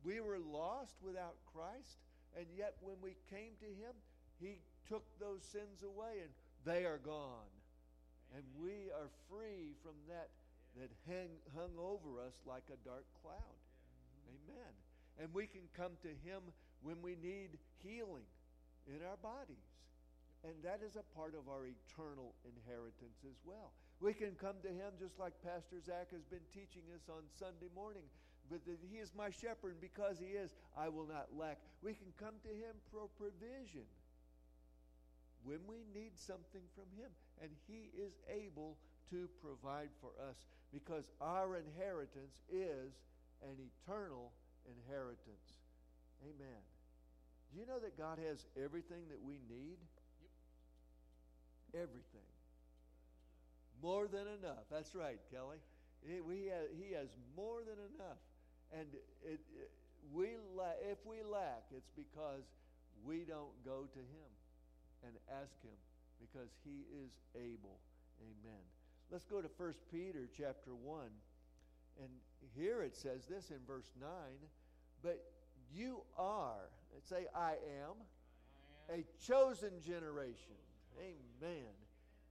We 0.04 0.20
were 0.20 0.38
lost 0.38 0.94
without 1.02 1.36
Christ, 1.52 1.98
and 2.36 2.46
yet 2.56 2.74
when 2.80 2.96
we 3.02 3.14
came 3.30 3.58
to 3.60 3.66
Him, 3.66 3.94
He 4.40 4.58
took 4.88 5.04
those 5.20 5.42
sins 5.42 5.82
away, 5.82 6.22
and 6.22 6.32
they 6.64 6.84
are 6.86 6.98
gone. 6.98 7.50
And 8.34 8.44
we 8.60 8.90
are 8.94 9.10
free 9.28 9.74
from 9.82 9.96
that 10.08 10.28
that 10.76 10.92
hang, 11.08 11.28
hung 11.56 11.74
over 11.80 12.20
us 12.22 12.36
like 12.46 12.62
a 12.70 12.78
dark 12.86 13.04
cloud. 13.22 13.58
Amen. 14.30 14.72
And 15.18 15.32
we 15.34 15.46
can 15.46 15.66
come 15.74 15.92
to 16.02 16.08
Him 16.22 16.42
when 16.82 17.02
we 17.02 17.16
need 17.20 17.58
healing 17.82 18.26
in 18.86 19.00
our 19.04 19.18
bodies. 19.18 19.68
And 20.46 20.54
that 20.62 20.80
is 20.86 20.94
a 20.94 21.02
part 21.18 21.34
of 21.34 21.50
our 21.50 21.66
eternal 21.66 22.34
inheritance 22.46 23.18
as 23.26 23.38
well. 23.42 23.74
We 23.98 24.14
can 24.14 24.38
come 24.38 24.62
to 24.62 24.70
Him 24.70 24.94
just 24.98 25.18
like 25.18 25.34
Pastor 25.42 25.82
Zach 25.82 26.14
has 26.14 26.22
been 26.30 26.44
teaching 26.54 26.86
us 26.94 27.10
on 27.10 27.26
Sunday 27.34 27.66
morning. 27.74 28.06
But 28.46 28.64
that 28.64 28.78
He 28.80 29.02
is 29.02 29.12
my 29.18 29.28
shepherd, 29.28 29.76
and 29.76 29.82
because 29.82 30.16
He 30.22 30.38
is, 30.38 30.54
I 30.78 30.88
will 30.88 31.06
not 31.10 31.28
lack. 31.36 31.58
We 31.82 31.92
can 31.92 32.08
come 32.16 32.38
to 32.46 32.52
Him 32.54 32.78
for 32.94 33.10
provision 33.18 33.84
when 35.42 35.58
we 35.66 35.82
need 35.90 36.14
something 36.14 36.64
from 36.72 36.88
Him. 36.96 37.10
And 37.42 37.50
He 37.66 37.90
is 37.98 38.14
able 38.30 38.78
to 39.10 39.28
provide 39.42 39.90
for 40.00 40.14
us 40.22 40.38
because 40.72 41.04
our 41.20 41.58
inheritance 41.58 42.40
is 42.48 42.94
an 43.42 43.58
eternal 43.58 44.30
inheritance. 44.64 45.58
Amen. 46.22 46.62
Do 47.52 47.60
you 47.60 47.66
know 47.66 47.78
that 47.78 47.96
God 47.96 48.18
has 48.18 48.44
everything 48.56 49.08
that 49.08 49.20
we 49.22 49.40
need? 49.48 49.78
Everything. 51.74 52.28
More 53.82 54.08
than 54.08 54.26
enough. 54.26 54.66
That's 54.70 54.94
right, 54.94 55.18
Kelly. 55.30 55.58
He, 56.04 56.20
we 56.20 56.50
have, 56.50 56.68
he 56.76 56.94
has 56.94 57.08
more 57.36 57.60
than 57.60 57.78
enough. 57.94 58.20
And 58.72 58.88
it, 59.24 59.40
it, 59.56 59.70
we 60.12 60.36
la- 60.54 60.78
if 60.90 60.98
we 61.06 61.22
lack, 61.22 61.64
it's 61.74 61.90
because 61.96 62.44
we 63.04 63.24
don't 63.24 63.54
go 63.64 63.86
to 63.88 63.98
him 63.98 64.30
and 65.04 65.12
ask 65.40 65.54
him 65.62 65.78
because 66.20 66.50
he 66.64 66.84
is 66.92 67.12
able. 67.34 67.78
Amen. 68.20 68.64
Let's 69.10 69.24
go 69.24 69.40
to 69.40 69.48
1 69.56 69.74
Peter 69.90 70.28
chapter 70.36 70.74
1. 70.74 71.00
And 72.02 72.10
here 72.56 72.82
it 72.82 72.96
says 72.96 73.24
this 73.26 73.50
in 73.50 73.58
verse 73.66 73.90
9 74.00 74.08
But 75.02 75.24
you 75.74 76.02
are, 76.16 76.68
say, 77.08 77.26
I 77.34 77.52
am, 77.82 77.94
I 78.90 78.94
am. 78.94 79.00
a 79.00 79.04
chosen 79.26 79.72
generation 79.84 80.58
Amen. 80.98 81.70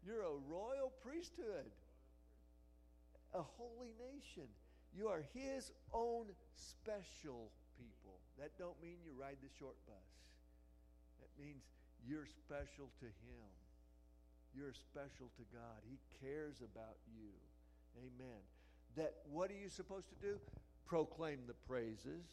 You're 0.06 0.24
a 0.24 0.40
royal 0.48 0.92
priesthood, 1.04 1.72
a 3.34 3.42
holy 3.42 3.96
nation. 4.00 4.48
You 4.96 5.08
are 5.08 5.24
his 5.34 5.72
own 5.94 6.28
special 6.56 7.52
people. 7.78 8.20
That 8.40 8.58
don't 8.58 8.80
mean 8.82 8.98
you 9.04 9.12
ride 9.20 9.38
the 9.42 9.52
short 9.60 9.76
bus. 9.86 10.10
That 11.20 11.32
means 11.40 11.64
you're 12.08 12.28
special 12.28 12.90
to 13.00 13.06
him. 13.06 13.50
You're 14.56 14.74
special 14.74 15.28
to 15.38 15.44
God. 15.54 15.80
He 15.86 16.00
cares 16.24 16.62
about 16.64 16.98
you. 17.14 17.32
Amen. 17.98 18.42
That 18.96 19.14
what 19.32 19.52
are 19.52 19.60
you 19.60 19.70
supposed 19.70 20.10
to 20.10 20.16
do? 20.16 20.40
Proclaim 20.86 21.40
the 21.48 21.58
praises 21.68 22.26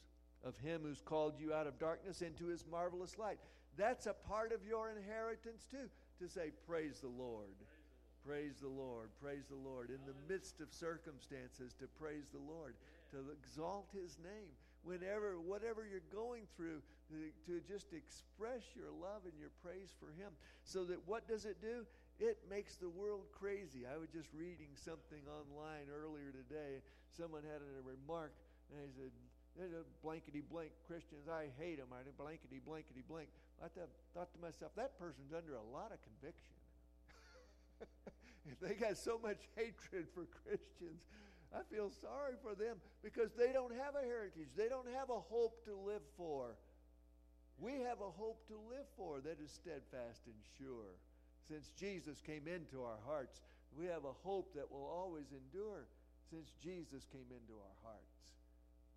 of 0.44 0.56
him 0.58 0.82
who's 0.84 1.00
called 1.00 1.34
you 1.38 1.52
out 1.52 1.66
of 1.66 1.78
darkness 1.78 2.22
into 2.22 2.46
his 2.46 2.64
marvelous 2.70 3.18
light. 3.18 3.38
That's 3.76 4.06
a 4.06 4.12
part 4.12 4.52
of 4.52 4.64
your 4.66 4.90
inheritance 4.90 5.66
too 5.70 5.88
to 6.20 6.28
say, 6.28 6.52
Praise 6.66 7.00
the 7.00 7.08
Lord. 7.08 7.56
Praise 8.24 8.56
the 8.62 8.72
Lord. 8.72 9.10
Praise 9.20 9.44
the 9.50 9.68
Lord. 9.68 9.90
In 9.90 10.00
the 10.06 10.16
midst 10.32 10.60
of 10.60 10.72
circumstances, 10.72 11.74
to 11.76 11.86
praise 12.00 12.32
the 12.32 12.40
Lord, 12.40 12.74
to 13.12 13.20
exalt 13.36 13.88
His 13.92 14.16
name. 14.24 14.48
Whenever, 14.82 15.40
whatever 15.40 15.84
you're 15.84 16.08
going 16.12 16.48
through, 16.56 16.80
to, 17.12 17.60
just 17.68 17.92
express 17.92 18.64
your 18.72 18.88
love 18.88 19.28
and 19.28 19.36
your 19.36 19.52
praise 19.60 19.92
for 20.00 20.08
Him. 20.16 20.32
So 20.64 20.84
that 20.88 21.00
what 21.04 21.28
does 21.28 21.44
it 21.44 21.60
do? 21.60 21.84
It 22.16 22.38
makes 22.48 22.76
the 22.76 22.88
world 22.88 23.28
crazy. 23.32 23.84
I 23.84 24.00
was 24.00 24.08
just 24.08 24.32
reading 24.32 24.72
something 24.72 25.20
online 25.28 25.92
earlier 25.92 26.32
today. 26.32 26.80
Someone 27.12 27.42
had 27.44 27.60
a 27.60 27.84
remark, 27.84 28.32
and 28.72 28.80
he 28.88 28.92
said, 28.96 29.12
there's 29.56 29.72
a 29.72 29.84
blankety 30.02 30.42
blank 30.42 30.70
Christians. 30.86 31.30
I 31.30 31.46
hate 31.58 31.78
them. 31.78 31.88
I 31.94 32.02
blankety 32.18 32.60
blankety 32.64 33.02
blank. 33.06 33.28
I 33.62 33.68
th- 33.70 33.86
thought 34.12 34.32
to 34.34 34.40
myself, 34.42 34.72
that 34.76 34.98
person's 34.98 35.30
under 35.30 35.54
a 35.54 35.62
lot 35.62 35.94
of 35.94 36.02
conviction. 36.02 36.58
they 38.62 38.74
got 38.74 38.98
so 38.98 39.18
much 39.22 39.38
hatred 39.56 40.10
for 40.14 40.26
Christians, 40.42 41.06
I 41.54 41.62
feel 41.70 41.90
sorry 42.02 42.34
for 42.42 42.58
them 42.58 42.82
because 43.02 43.30
they 43.38 43.52
don't 43.54 43.72
have 43.78 43.94
a 43.94 44.02
heritage. 44.02 44.50
They 44.56 44.68
don't 44.68 44.90
have 44.90 45.08
a 45.10 45.22
hope 45.30 45.64
to 45.66 45.78
live 45.78 46.02
for. 46.16 46.58
We 47.58 47.78
have 47.86 48.02
a 48.02 48.10
hope 48.10 48.42
to 48.48 48.58
live 48.66 48.90
for 48.96 49.20
that 49.20 49.38
is 49.38 49.54
steadfast 49.54 50.26
and 50.26 50.34
sure. 50.58 50.98
Since 51.46 51.70
Jesus 51.78 52.18
came 52.20 52.48
into 52.48 52.82
our 52.82 52.98
hearts, 53.06 53.42
we 53.78 53.86
have 53.86 54.04
a 54.04 54.18
hope 54.26 54.54
that 54.54 54.70
will 54.70 54.90
always 54.90 55.30
endure 55.30 55.86
since 56.30 56.50
Jesus 56.58 57.06
came 57.12 57.30
into 57.30 57.54
our 57.54 57.76
hearts. 57.84 58.18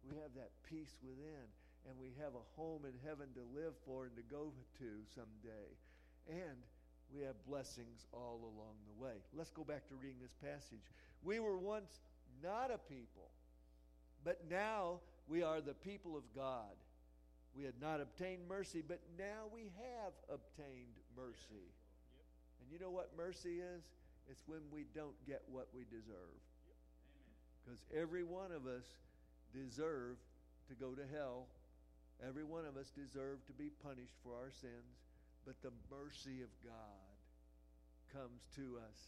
We 0.10 0.16
have 0.24 0.34
that 0.36 0.52
peace 0.70 0.96
within 1.04 1.48
and 1.88 1.96
we 2.00 2.12
have 2.20 2.34
a 2.36 2.46
home 2.56 2.84
in 2.84 2.94
heaven 3.06 3.28
to 3.36 3.44
live 3.56 3.74
for 3.86 4.06
and 4.06 4.16
to 4.16 4.24
go 4.24 4.52
to 4.80 4.90
someday. 5.16 5.68
And 6.28 6.58
we 7.14 7.22
have 7.22 7.36
blessings 7.48 8.06
all 8.12 8.40
along 8.44 8.76
the 8.88 9.04
way. 9.04 9.24
Let's 9.34 9.52
go 9.52 9.64
back 9.64 9.88
to 9.90 9.96
reading 9.96 10.20
this 10.22 10.36
passage. 10.44 10.84
We 11.24 11.40
were 11.40 11.58
once 11.58 12.00
not 12.44 12.72
a 12.72 12.78
people, 12.78 13.32
but 14.24 14.44
now 14.50 15.00
we 15.28 15.44
are 15.44 15.62
the 15.62 15.74
people 15.74 16.18
of 16.18 16.24
God. 16.36 16.76
We 17.56 17.64
had 17.64 17.80
not 17.82 18.02
obtained 18.02 18.42
mercy, 18.48 18.84
but 18.86 19.00
now 19.18 19.48
we 19.54 19.72
have 19.80 20.14
obtained 20.30 21.00
mercy. 21.16 21.72
And 22.62 22.72
you 22.72 22.80
know 22.80 22.92
what 22.92 23.12
mercy 23.18 23.60
is? 23.60 23.84
it's 24.30 24.44
when 24.46 24.60
we 24.72 24.86
don't 24.94 25.16
get 25.26 25.42
what 25.52 25.68
we 25.74 25.84
deserve. 25.90 26.40
Because 27.64 27.80
every 27.96 28.24
one 28.24 28.52
of 28.52 28.68
us 28.68 28.86
deserve 29.54 30.18
to 30.70 30.74
go 30.76 30.92
to 30.92 31.06
hell. 31.14 31.48
Every 32.24 32.44
one 32.44 32.66
of 32.66 32.76
us 32.76 32.90
deserve 32.92 33.46
to 33.48 33.54
be 33.54 33.70
punished 33.84 34.18
for 34.24 34.34
our 34.36 34.52
sins. 34.52 34.98
But 35.46 35.56
the 35.64 35.72
mercy 35.88 36.44
of 36.44 36.52
God 36.66 37.16
comes 38.12 38.44
to 38.60 38.82
us 38.84 39.00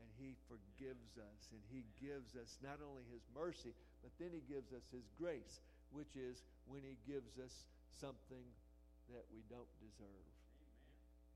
and 0.00 0.08
He 0.18 0.36
forgives 0.50 1.16
us. 1.16 1.40
And 1.52 1.62
He 1.70 1.86
gives 2.00 2.36
us 2.36 2.58
not 2.60 2.82
only 2.82 3.04
His 3.08 3.24
mercy, 3.32 3.72
but 4.02 4.12
then 4.18 4.32
He 4.32 4.44
gives 4.44 4.72
us 4.72 4.84
His 4.92 5.06
grace, 5.16 5.60
which 5.92 6.16
is 6.16 6.42
when 6.68 6.82
He 6.82 6.98
gives 7.06 7.38
us 7.40 7.64
something 8.00 8.44
that 9.14 9.24
we 9.30 9.40
don't 9.48 9.70
deserve. 9.78 10.26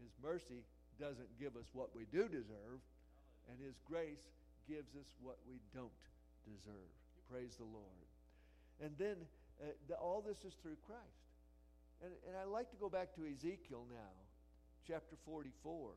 His 0.03 0.13
mercy 0.19 0.67
doesn't 0.99 1.31
give 1.39 1.57
us 1.57 1.69
what 1.73 1.95
we 1.95 2.05
do 2.11 2.29
deserve, 2.29 2.83
and 3.49 3.57
His 3.61 3.79
grace 3.87 4.25
gives 4.69 4.93
us 4.97 5.09
what 5.23 5.39
we 5.47 5.63
don't 5.73 6.03
deserve. 6.45 6.93
Praise 7.31 7.57
the 7.57 7.69
Lord. 7.69 8.10
And 8.83 8.93
then 8.99 9.17
uh, 9.61 9.73
the, 9.89 9.95
all 9.95 10.25
this 10.27 10.39
is 10.45 10.55
through 10.63 10.77
Christ. 10.87 11.29
And, 12.03 12.13
and 12.27 12.37
I'd 12.37 12.49
like 12.49 12.71
to 12.71 12.77
go 12.77 12.89
back 12.89 13.15
to 13.17 13.23
Ezekiel 13.29 13.85
now, 13.91 14.13
chapter 14.87 15.17
44. 15.27 15.93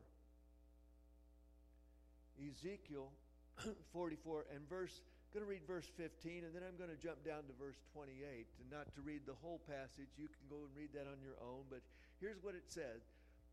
Ezekiel 2.38 3.08
44 3.92 4.46
and 4.50 4.68
verse 4.68 5.00
I'm 5.30 5.42
going 5.42 5.46
to 5.46 5.50
read 5.50 5.66
verse 5.66 5.86
15 5.98 6.46
and 6.46 6.54
then 6.54 6.62
I'm 6.66 6.78
going 6.78 6.90
to 6.90 6.98
jump 6.98 7.22
down 7.22 7.46
to 7.46 7.54
verse 7.54 7.78
28 7.94 8.18
and 8.22 8.68
not 8.70 8.90
to 8.94 9.00
read 9.02 9.22
the 9.26 9.38
whole 9.38 9.62
passage 9.66 10.10
you 10.18 10.26
can 10.26 10.46
go 10.50 10.66
and 10.66 10.72
read 10.74 10.90
that 10.94 11.06
on 11.06 11.22
your 11.22 11.38
own 11.38 11.66
but 11.70 11.82
here's 12.18 12.42
what 12.42 12.54
it 12.54 12.66
said 12.66 13.02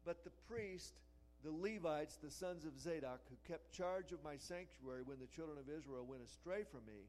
but 0.06 0.26
the 0.26 0.34
priest 0.50 0.98
the 1.46 1.54
Levites 1.54 2.18
the 2.18 2.34
sons 2.34 2.66
of 2.66 2.78
Zadok 2.78 3.22
who 3.30 3.38
kept 3.46 3.74
charge 3.74 4.12
of 4.14 4.26
my 4.26 4.38
sanctuary 4.38 5.06
when 5.06 5.22
the 5.22 5.30
children 5.30 5.58
of 5.62 5.70
Israel 5.70 6.06
went 6.06 6.26
astray 6.26 6.66
from 6.66 6.82
me 6.90 7.06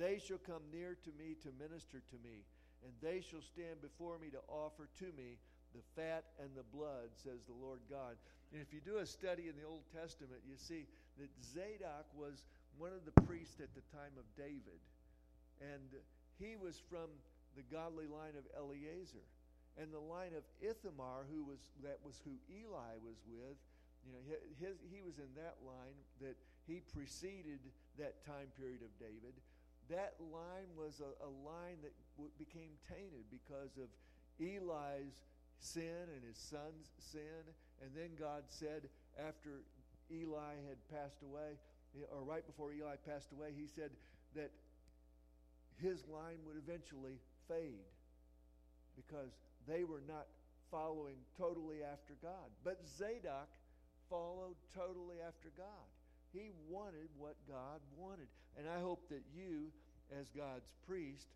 they 0.00 0.16
shall 0.16 0.40
come 0.40 0.64
near 0.72 0.96
to 1.04 1.12
me 1.20 1.36
to 1.44 1.52
minister 1.60 2.00
to 2.08 2.18
me 2.24 2.48
and 2.80 2.92
they 3.04 3.20
shall 3.20 3.44
stand 3.44 3.84
before 3.84 4.16
me 4.16 4.32
to 4.32 4.40
offer 4.48 4.88
to 4.96 5.12
me 5.12 5.36
the 5.76 5.84
fat 5.94 6.24
and 6.40 6.48
the 6.56 6.66
blood 6.72 7.12
says 7.12 7.44
the 7.44 7.60
Lord 7.60 7.84
God 7.92 8.16
and 8.52 8.64
if 8.64 8.72
you 8.72 8.80
do 8.80 8.98
a 8.98 9.06
study 9.06 9.52
in 9.52 9.54
the 9.60 9.68
Old 9.68 9.84
Testament 9.92 10.40
you 10.48 10.56
see 10.56 10.88
that 11.20 11.28
Zadok 11.44 12.08
was 12.16 12.48
one 12.80 12.96
of 12.96 13.04
the 13.04 13.16
priests 13.28 13.60
at 13.60 13.68
the 13.76 13.84
time 13.92 14.16
of 14.16 14.24
David. 14.40 14.80
And 15.60 15.92
he 16.40 16.56
was 16.56 16.80
from 16.88 17.12
the 17.52 17.66
godly 17.68 18.08
line 18.08 18.40
of 18.40 18.48
Eleazar. 18.56 19.24
And 19.76 19.92
the 19.92 20.02
line 20.02 20.32
of 20.32 20.42
Ithamar, 20.64 21.28
who 21.30 21.44
was 21.44 21.60
that 21.84 22.00
was 22.02 22.18
who 22.24 22.34
Eli 22.48 22.96
was 23.04 23.20
with, 23.28 23.60
you 24.02 24.12
know, 24.12 24.24
his, 24.58 24.76
he 24.88 25.04
was 25.04 25.20
in 25.20 25.30
that 25.36 25.60
line 25.62 25.96
that 26.20 26.36
he 26.66 26.80
preceded 26.80 27.60
that 28.00 28.24
time 28.24 28.48
period 28.58 28.82
of 28.82 28.90
David. 28.98 29.36
That 29.90 30.14
line 30.32 30.70
was 30.78 31.02
a, 31.02 31.10
a 31.26 31.30
line 31.42 31.82
that 31.82 31.92
w- 32.16 32.30
became 32.38 32.78
tainted 32.88 33.26
because 33.30 33.76
of 33.76 33.90
Eli's 34.38 35.18
sin 35.58 36.06
and 36.14 36.22
his 36.24 36.38
son's 36.38 36.94
sin. 36.98 37.42
And 37.82 37.90
then 37.94 38.14
God 38.18 38.44
said, 38.48 38.88
after 39.18 39.66
Eli 40.10 40.54
had 40.68 40.78
passed 40.88 41.22
away, 41.22 41.58
eh, 41.98 42.06
or 42.14 42.22
right 42.22 42.46
before 42.46 42.72
Eli 42.72 42.96
passed 43.06 43.32
away, 43.32 43.50
he 43.56 43.66
said 43.66 43.90
that 44.34 44.50
his 45.82 46.06
line 46.06 46.38
would 46.46 46.56
eventually 46.56 47.18
fade 47.48 47.90
because 48.96 49.34
they 49.66 49.84
were 49.84 50.02
not 50.06 50.26
following 50.70 51.16
totally 51.36 51.82
after 51.82 52.14
God. 52.22 52.46
But 52.62 52.78
Zadok 52.86 53.48
followed 54.08 54.56
totally 54.74 55.16
after 55.26 55.50
God. 55.56 55.88
He 56.32 56.50
wanted 56.68 57.08
what 57.18 57.36
God 57.48 57.80
wanted. 57.96 58.28
And 58.58 58.68
I 58.68 58.80
hope 58.80 59.08
that 59.10 59.22
you, 59.34 59.72
as 60.14 60.30
God's 60.30 60.70
priest, 60.86 61.26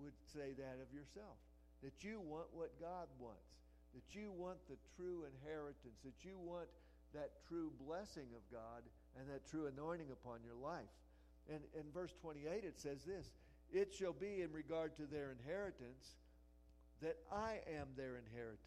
would 0.00 0.16
say 0.32 0.52
that 0.56 0.78
of 0.80 0.88
yourself. 0.94 1.36
That 1.82 2.04
you 2.04 2.20
want 2.20 2.48
what 2.52 2.72
God 2.80 3.08
wants. 3.18 3.44
That 3.94 4.14
you 4.14 4.32
want 4.32 4.58
the 4.68 4.76
true 4.96 5.24
inheritance. 5.24 6.00
That 6.04 6.24
you 6.24 6.38
want 6.38 6.68
that 7.14 7.30
true 7.48 7.72
blessing 7.86 8.28
of 8.36 8.44
God 8.52 8.82
and 9.18 9.28
that 9.30 9.48
true 9.48 9.66
anointing 9.66 10.08
upon 10.12 10.40
your 10.44 10.56
life. 10.56 10.92
And 11.48 11.60
in 11.74 11.90
verse 11.92 12.12
28, 12.20 12.64
it 12.64 12.78
says 12.78 13.04
this 13.04 13.30
It 13.72 13.94
shall 13.94 14.12
be 14.12 14.42
in 14.42 14.52
regard 14.52 14.96
to 14.96 15.06
their 15.06 15.32
inheritance 15.32 16.16
that 17.00 17.16
I 17.32 17.60
am 17.78 17.88
their 17.96 18.16
inheritance. 18.16 18.58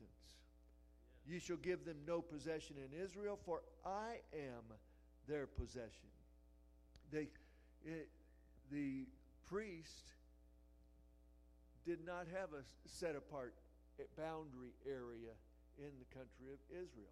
You 1.28 1.40
shall 1.40 1.58
give 1.58 1.86
them 1.86 1.98
no 2.08 2.22
possession 2.22 2.78
in 2.78 3.00
Israel, 3.04 3.38
for 3.46 3.62
I 3.86 4.22
am 4.34 4.64
their 5.28 5.48
possession. 5.48 6.10
They, 7.12 7.28
it, 7.86 8.08
the 8.72 9.06
priest 9.50 10.14
did 11.86 12.06
not 12.06 12.28
have 12.32 12.54
a 12.54 12.64
set 12.88 13.16
apart 13.16 13.54
eh, 14.00 14.04
boundary 14.18 14.74
area 14.86 15.34
in 15.80 15.92
the 16.00 16.10
country 16.14 16.54
of 16.54 16.60
Israel. 16.70 17.12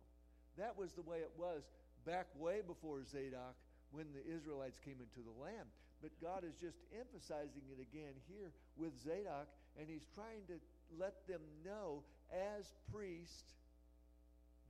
That 0.57 0.77
was 0.77 0.93
the 0.93 1.01
way 1.01 1.19
it 1.19 1.31
was 1.37 1.63
back 2.05 2.27
way 2.37 2.61
before 2.65 3.03
Zadok 3.03 3.55
when 3.91 4.05
the 4.13 4.23
Israelites 4.23 4.79
came 4.83 4.97
into 4.99 5.25
the 5.25 5.35
land. 5.41 5.67
But 6.01 6.11
God 6.21 6.43
is 6.47 6.55
just 6.55 6.77
emphasizing 6.95 7.65
it 7.71 7.81
again 7.81 8.15
here 8.31 8.51
with 8.77 8.95
Zadok, 9.03 9.47
and 9.77 9.87
he's 9.89 10.07
trying 10.15 10.47
to 10.47 10.55
let 10.97 11.27
them 11.27 11.41
know 11.65 12.03
as 12.31 12.71
priest 12.93 13.51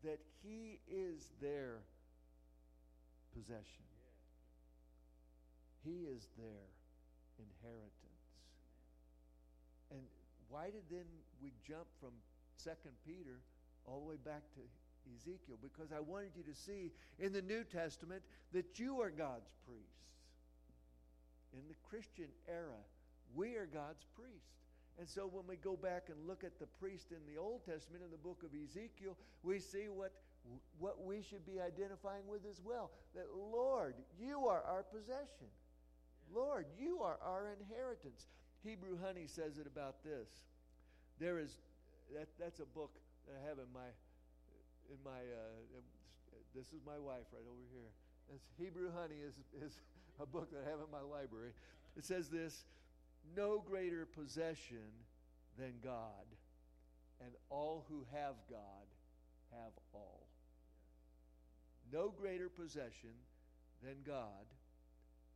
that 0.04 0.20
he 0.42 0.80
is 0.90 1.30
their 1.42 1.82
possession. 3.36 3.86
He 5.84 6.08
is 6.12 6.28
their 6.38 6.68
inheritance. 7.40 8.24
And 9.92 10.02
why 10.50 10.66
did 10.66 10.84
then 10.90 11.06
we 11.42 11.52
jump 11.66 11.88
from 12.00 12.12
Second 12.58 12.92
Peter 13.06 13.40
all 13.86 14.02
the 14.02 14.10
way 14.10 14.20
back 14.24 14.44
to 14.56 14.62
Ezekiel 15.16 15.58
because 15.62 15.92
I 15.92 16.00
wanted 16.00 16.32
you 16.36 16.44
to 16.44 16.54
see 16.54 16.92
in 17.18 17.34
the 17.34 17.42
New 17.42 17.64
Testament 17.64 18.22
that 18.54 18.80
you 18.80 19.02
are 19.02 19.10
God's 19.10 19.50
priests. 19.66 20.12
In 21.54 21.62
the 21.68 21.76
Christian 21.90 22.30
era, 22.48 22.78
we 23.36 23.56
are 23.56 23.66
God's 23.66 24.06
priests. 24.16 24.60
And 25.00 25.08
so 25.08 25.30
when 25.32 25.48
we 25.48 25.56
go 25.56 25.78
back 25.78 26.10
and 26.10 26.28
look 26.28 26.44
at 26.44 26.60
the 26.60 26.68
priest 26.78 27.12
in 27.12 27.24
the 27.32 27.40
Old 27.40 27.66
Testament 27.66 28.04
in 28.04 28.12
the 28.12 28.18
book 28.18 28.44
of 28.44 28.52
Ezekiel, 28.52 29.16
we 29.44 29.60
see 29.60 29.88
what, 29.88 30.12
what 30.80 31.04
we 31.04 31.22
should 31.22 31.46
be 31.46 31.60
identifying 31.60 32.28
with 32.28 32.42
as 32.50 32.62
well. 32.64 32.92
That, 33.16 33.28
Lord, 33.36 33.96
you 34.20 34.48
are 34.48 34.64
our 34.64 34.84
possession. 34.84 35.52
Lord, 36.34 36.66
you 36.80 37.02
are 37.02 37.18
our 37.24 37.50
inheritance. 37.60 38.28
Hebrew 38.64 38.98
Honey 39.04 39.26
says 39.28 39.58
it 39.58 39.68
about 39.68 40.04
this. 40.04 40.28
There 41.20 41.40
is, 41.40 41.58
that, 42.16 42.28
that's 42.40 42.60
a 42.60 42.66
book 42.66 42.92
that 43.28 43.36
I 43.44 43.50
have 43.50 43.58
in 43.58 43.72
my 43.74 43.90
in 44.90 44.98
my, 45.06 45.22
uh, 45.22 45.80
this 46.56 46.68
is 46.68 46.82
my 46.86 46.98
wife 46.98 47.30
right 47.32 47.46
over 47.46 47.66
here. 47.72 47.90
This 48.32 48.42
Hebrew 48.58 48.90
Honey 48.94 49.22
is, 49.22 49.36
is 49.64 49.80
a 50.20 50.26
book 50.26 50.52
that 50.52 50.66
I 50.66 50.70
have 50.70 50.80
in 50.80 50.92
my 50.92 51.02
library. 51.02 51.52
It 51.98 52.06
says 52.06 52.30
this 52.30 52.66
No 53.36 53.64
greater 53.66 54.06
possession 54.06 54.90
than 55.58 55.74
God, 55.84 56.26
and 57.22 57.32
all 57.50 57.86
who 57.90 58.06
have 58.14 58.36
God 58.50 58.86
have 59.52 59.74
all. 59.94 60.19
No 61.92 62.14
greater 62.20 62.50
possession 62.50 63.14
than 63.84 63.96
God. 64.06 64.46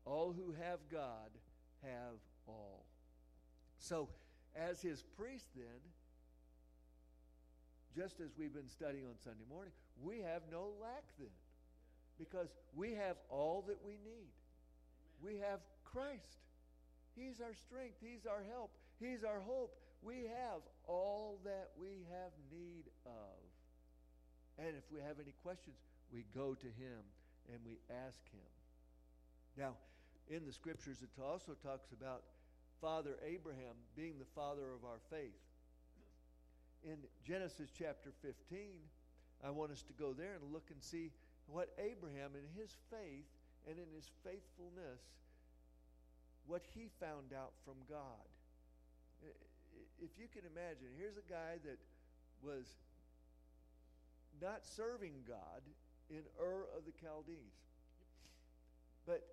All 0.06 0.34
who 0.34 0.54
have 0.62 0.80
God 0.92 1.30
have 1.82 2.20
all. 2.48 2.86
So, 3.80 4.10
as 4.56 4.82
his 4.82 5.04
priest, 5.18 5.48
then, 5.56 5.82
just 7.96 8.20
as 8.20 8.30
we've 8.38 8.54
been 8.54 8.70
studying 8.70 9.06
on 9.06 9.16
Sunday 9.24 9.46
morning, 9.50 9.74
we 10.02 10.20
have 10.20 10.42
no 10.52 10.72
lack 10.82 11.04
then 11.20 11.30
because 12.18 12.48
we 12.76 12.94
have 12.94 13.18
all 13.30 13.64
that 13.68 13.78
we 13.86 13.94
need. 13.94 14.32
We 15.22 15.38
have 15.38 15.60
Christ. 15.84 16.42
He's 17.16 17.40
our 17.40 17.54
strength, 17.54 17.98
He's 18.02 18.26
our 18.26 18.44
help, 18.50 18.72
He's 19.00 19.24
our 19.24 19.40
hope. 19.40 19.76
We 20.02 20.26
have 20.26 20.62
all 20.88 21.40
that 21.46 21.70
we 21.80 22.06
have 22.12 22.32
need 22.52 22.84
of. 23.06 23.40
And 24.58 24.76
if 24.76 24.84
we 24.92 25.00
have 25.00 25.18
any 25.22 25.34
questions, 25.44 25.78
we 26.14 26.26
go 26.36 26.54
to 26.54 26.68
Him 26.68 27.02
and 27.52 27.60
we 27.66 27.78
ask 27.90 28.22
Him. 28.32 28.52
Now, 29.58 29.74
in 30.30 30.46
the 30.46 30.54
scriptures, 30.54 30.98
it 31.02 31.10
also 31.22 31.54
talks 31.64 31.92
about 31.92 32.24
Father 32.80 33.18
Abraham 33.26 33.76
being 33.96 34.20
the 34.20 34.30
father 34.36 34.72
of 34.74 34.86
our 34.86 35.00
faith 35.10 35.44
in 36.84 37.00
Genesis 37.26 37.72
chapter 37.72 38.12
15, 38.22 38.60
I 39.44 39.50
want 39.50 39.72
us 39.72 39.84
to 39.84 39.94
go 39.96 40.12
there 40.12 40.36
and 40.36 40.52
look 40.52 40.68
and 40.70 40.84
see 40.84 41.12
what 41.48 41.72
Abraham, 41.80 42.36
in 42.36 42.48
his 42.60 42.76
faith 42.92 43.28
and 43.68 43.80
in 43.80 43.88
his 43.96 44.08
faithfulness, 44.24 45.00
what 46.48 46.62
he 46.76 46.92
found 47.00 47.32
out 47.32 47.56
from 47.64 47.80
God. 47.88 48.28
If 50.04 50.12
you 50.20 50.28
can 50.28 50.44
imagine, 50.44 50.92
here's 51.00 51.16
a 51.16 51.28
guy 51.32 51.64
that 51.64 51.80
was 52.44 52.68
not 54.42 54.66
serving 54.68 55.24
God 55.28 55.64
in 56.10 56.24
Ur 56.40 56.68
of 56.76 56.86
the 56.86 56.96
Chaldees. 57.00 57.56
But 59.06 59.24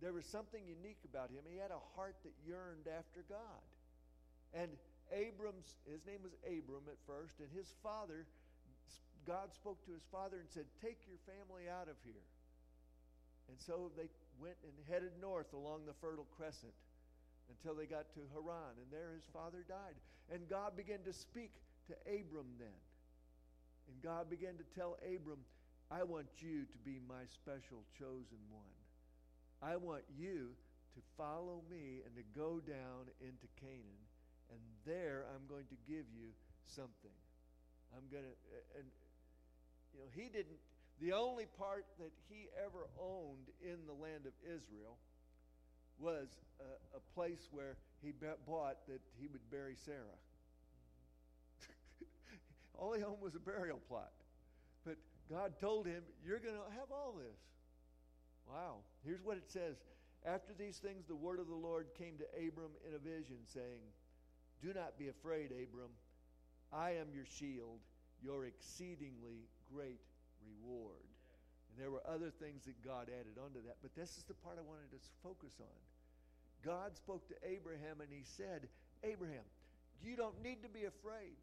there 0.00 0.12
was 0.12 0.24
something 0.26 0.60
unique 0.66 1.00
about 1.08 1.30
him. 1.30 1.44
He 1.48 1.56
had 1.56 1.70
a 1.70 1.80
heart 1.96 2.16
that 2.24 2.34
yearned 2.44 2.88
after 2.88 3.24
God. 3.28 3.64
And 4.52 4.70
Abram's, 5.12 5.76
his 5.88 6.04
name 6.06 6.20
was 6.22 6.32
Abram 6.44 6.86
at 6.88 7.00
first, 7.06 7.40
and 7.40 7.48
his 7.52 7.68
father, 7.82 8.26
God 9.26 9.52
spoke 9.52 9.80
to 9.86 9.92
his 9.92 10.04
father 10.12 10.40
and 10.40 10.48
said, 10.52 10.68
Take 10.80 11.00
your 11.08 11.20
family 11.24 11.68
out 11.68 11.88
of 11.88 11.96
here. 12.04 12.24
And 13.48 13.56
so 13.60 13.92
they 13.96 14.08
went 14.40 14.56
and 14.64 14.72
headed 14.88 15.12
north 15.20 15.52
along 15.52 15.84
the 15.84 15.96
Fertile 16.00 16.28
Crescent 16.36 16.72
until 17.52 17.76
they 17.76 17.84
got 17.84 18.08
to 18.16 18.22
Haran, 18.32 18.76
and 18.80 18.88
there 18.88 19.12
his 19.12 19.28
father 19.32 19.64
died. 19.68 19.96
And 20.32 20.48
God 20.48 20.76
began 20.76 21.04
to 21.04 21.12
speak 21.12 21.52
to 21.88 21.94
Abram 22.08 22.48
then. 22.56 22.80
And 23.88 23.96
God 24.00 24.30
began 24.30 24.56
to 24.56 24.66
tell 24.72 24.96
Abram, 25.04 25.44
I 25.90 26.02
want 26.02 26.26
you 26.38 26.64
to 26.64 26.78
be 26.84 27.00
my 27.08 27.24
special 27.32 27.84
chosen 27.98 28.40
one. 28.50 28.74
I 29.62 29.76
want 29.76 30.02
you 30.16 30.56
to 30.94 31.00
follow 31.16 31.62
me 31.70 32.00
and 32.06 32.14
to 32.16 32.24
go 32.38 32.60
down 32.60 33.10
into 33.20 33.46
Canaan, 33.60 34.02
and 34.50 34.60
there 34.86 35.24
I'm 35.34 35.46
going 35.48 35.66
to 35.68 35.78
give 35.86 36.06
you 36.14 36.30
something. 36.66 37.14
I'm 37.96 38.06
going 38.10 38.24
to, 38.24 38.36
uh, 38.52 38.78
and, 38.80 38.88
you 39.92 40.00
know, 40.00 40.10
he 40.14 40.28
didn't, 40.28 40.58
the 41.00 41.12
only 41.12 41.46
part 41.58 41.86
that 41.98 42.12
he 42.28 42.48
ever 42.58 42.86
owned 42.98 43.50
in 43.62 43.86
the 43.86 43.94
land 43.94 44.26
of 44.26 44.34
Israel 44.42 44.98
was 45.98 46.28
a, 46.60 46.98
a 46.98 47.02
place 47.14 47.48
where 47.52 47.76
he 48.02 48.12
bought 48.46 48.86
that 48.88 49.00
he 49.20 49.28
would 49.28 49.50
bury 49.50 49.76
Sarah. 49.84 50.18
all 52.78 52.92
he 52.94 53.02
owned 53.02 53.20
was 53.20 53.34
a 53.34 53.40
burial 53.40 53.80
plot. 53.88 54.12
God 55.30 55.58
told 55.60 55.86
him, 55.86 56.02
You're 56.24 56.38
going 56.38 56.54
to 56.54 56.78
have 56.78 56.90
all 56.92 57.14
this. 57.16 57.40
Wow. 58.48 58.84
Here's 59.04 59.22
what 59.22 59.36
it 59.36 59.50
says 59.50 59.76
After 60.24 60.52
these 60.58 60.78
things, 60.78 61.06
the 61.06 61.14
word 61.14 61.40
of 61.40 61.48
the 61.48 61.54
Lord 61.54 61.86
came 61.96 62.18
to 62.18 62.26
Abram 62.36 62.72
in 62.88 62.94
a 62.94 62.98
vision, 62.98 63.38
saying, 63.46 63.82
Do 64.62 64.72
not 64.74 64.98
be 64.98 65.08
afraid, 65.08 65.50
Abram. 65.50 65.92
I 66.72 66.90
am 66.98 67.08
your 67.14 67.26
shield, 67.26 67.80
your 68.22 68.46
exceedingly 68.46 69.46
great 69.72 70.00
reward. 70.42 71.06
And 71.70 71.82
there 71.82 71.90
were 71.90 72.02
other 72.06 72.30
things 72.30 72.64
that 72.66 72.78
God 72.84 73.08
added 73.08 73.38
onto 73.38 73.62
that, 73.66 73.76
but 73.82 73.94
this 73.94 74.16
is 74.16 74.24
the 74.24 74.34
part 74.34 74.58
I 74.58 74.66
wanted 74.66 74.90
to 74.90 75.00
focus 75.22 75.54
on. 75.60 75.78
God 76.64 76.96
spoke 76.96 77.28
to 77.28 77.34
Abraham 77.46 78.00
and 78.00 78.08
he 78.10 78.22
said, 78.24 78.68
Abraham, 79.02 79.44
you 80.02 80.16
don't 80.16 80.40
need 80.42 80.62
to 80.62 80.68
be 80.68 80.84
afraid. 80.84 81.36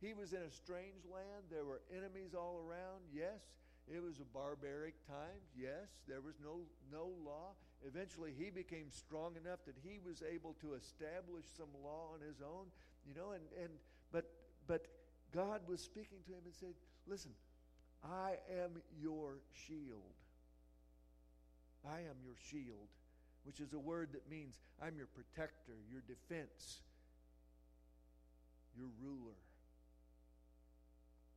He 0.00 0.12
was 0.12 0.32
in 0.32 0.42
a 0.42 0.50
strange 0.50 1.04
land. 1.10 1.48
There 1.50 1.64
were 1.64 1.80
enemies 1.90 2.34
all 2.34 2.60
around. 2.60 3.04
Yes, 3.12 3.40
it 3.88 4.02
was 4.02 4.20
a 4.20 4.28
barbaric 4.34 4.94
time. 5.06 5.40
Yes, 5.56 5.88
there 6.08 6.20
was 6.20 6.34
no, 6.42 6.60
no 6.92 7.10
law. 7.24 7.54
Eventually, 7.86 8.32
he 8.36 8.50
became 8.50 8.90
strong 8.90 9.36
enough 9.36 9.60
that 9.66 9.76
he 9.82 10.00
was 10.04 10.22
able 10.22 10.54
to 10.60 10.74
establish 10.74 11.44
some 11.56 11.72
law 11.82 12.12
on 12.12 12.20
his 12.20 12.40
own. 12.42 12.66
You 13.06 13.14
know, 13.14 13.32
and, 13.32 13.44
and 13.60 13.72
but 14.12 14.30
but 14.66 14.86
God 15.32 15.60
was 15.68 15.80
speaking 15.80 16.18
to 16.26 16.32
him 16.32 16.44
and 16.44 16.54
said, 16.54 16.74
Listen, 17.06 17.32
I 18.02 18.36
am 18.62 18.82
your 19.00 19.40
shield. 19.52 20.16
I 21.84 22.00
am 22.00 22.16
your 22.24 22.36
shield 22.50 22.88
which 23.44 23.60
is 23.60 23.72
a 23.74 23.78
word 23.78 24.08
that 24.12 24.28
means 24.28 24.58
I'm 24.82 24.96
your 24.96 25.06
protector, 25.06 25.76
your 25.92 26.02
defense, 26.08 26.80
your 28.76 28.88
ruler. 29.00 29.36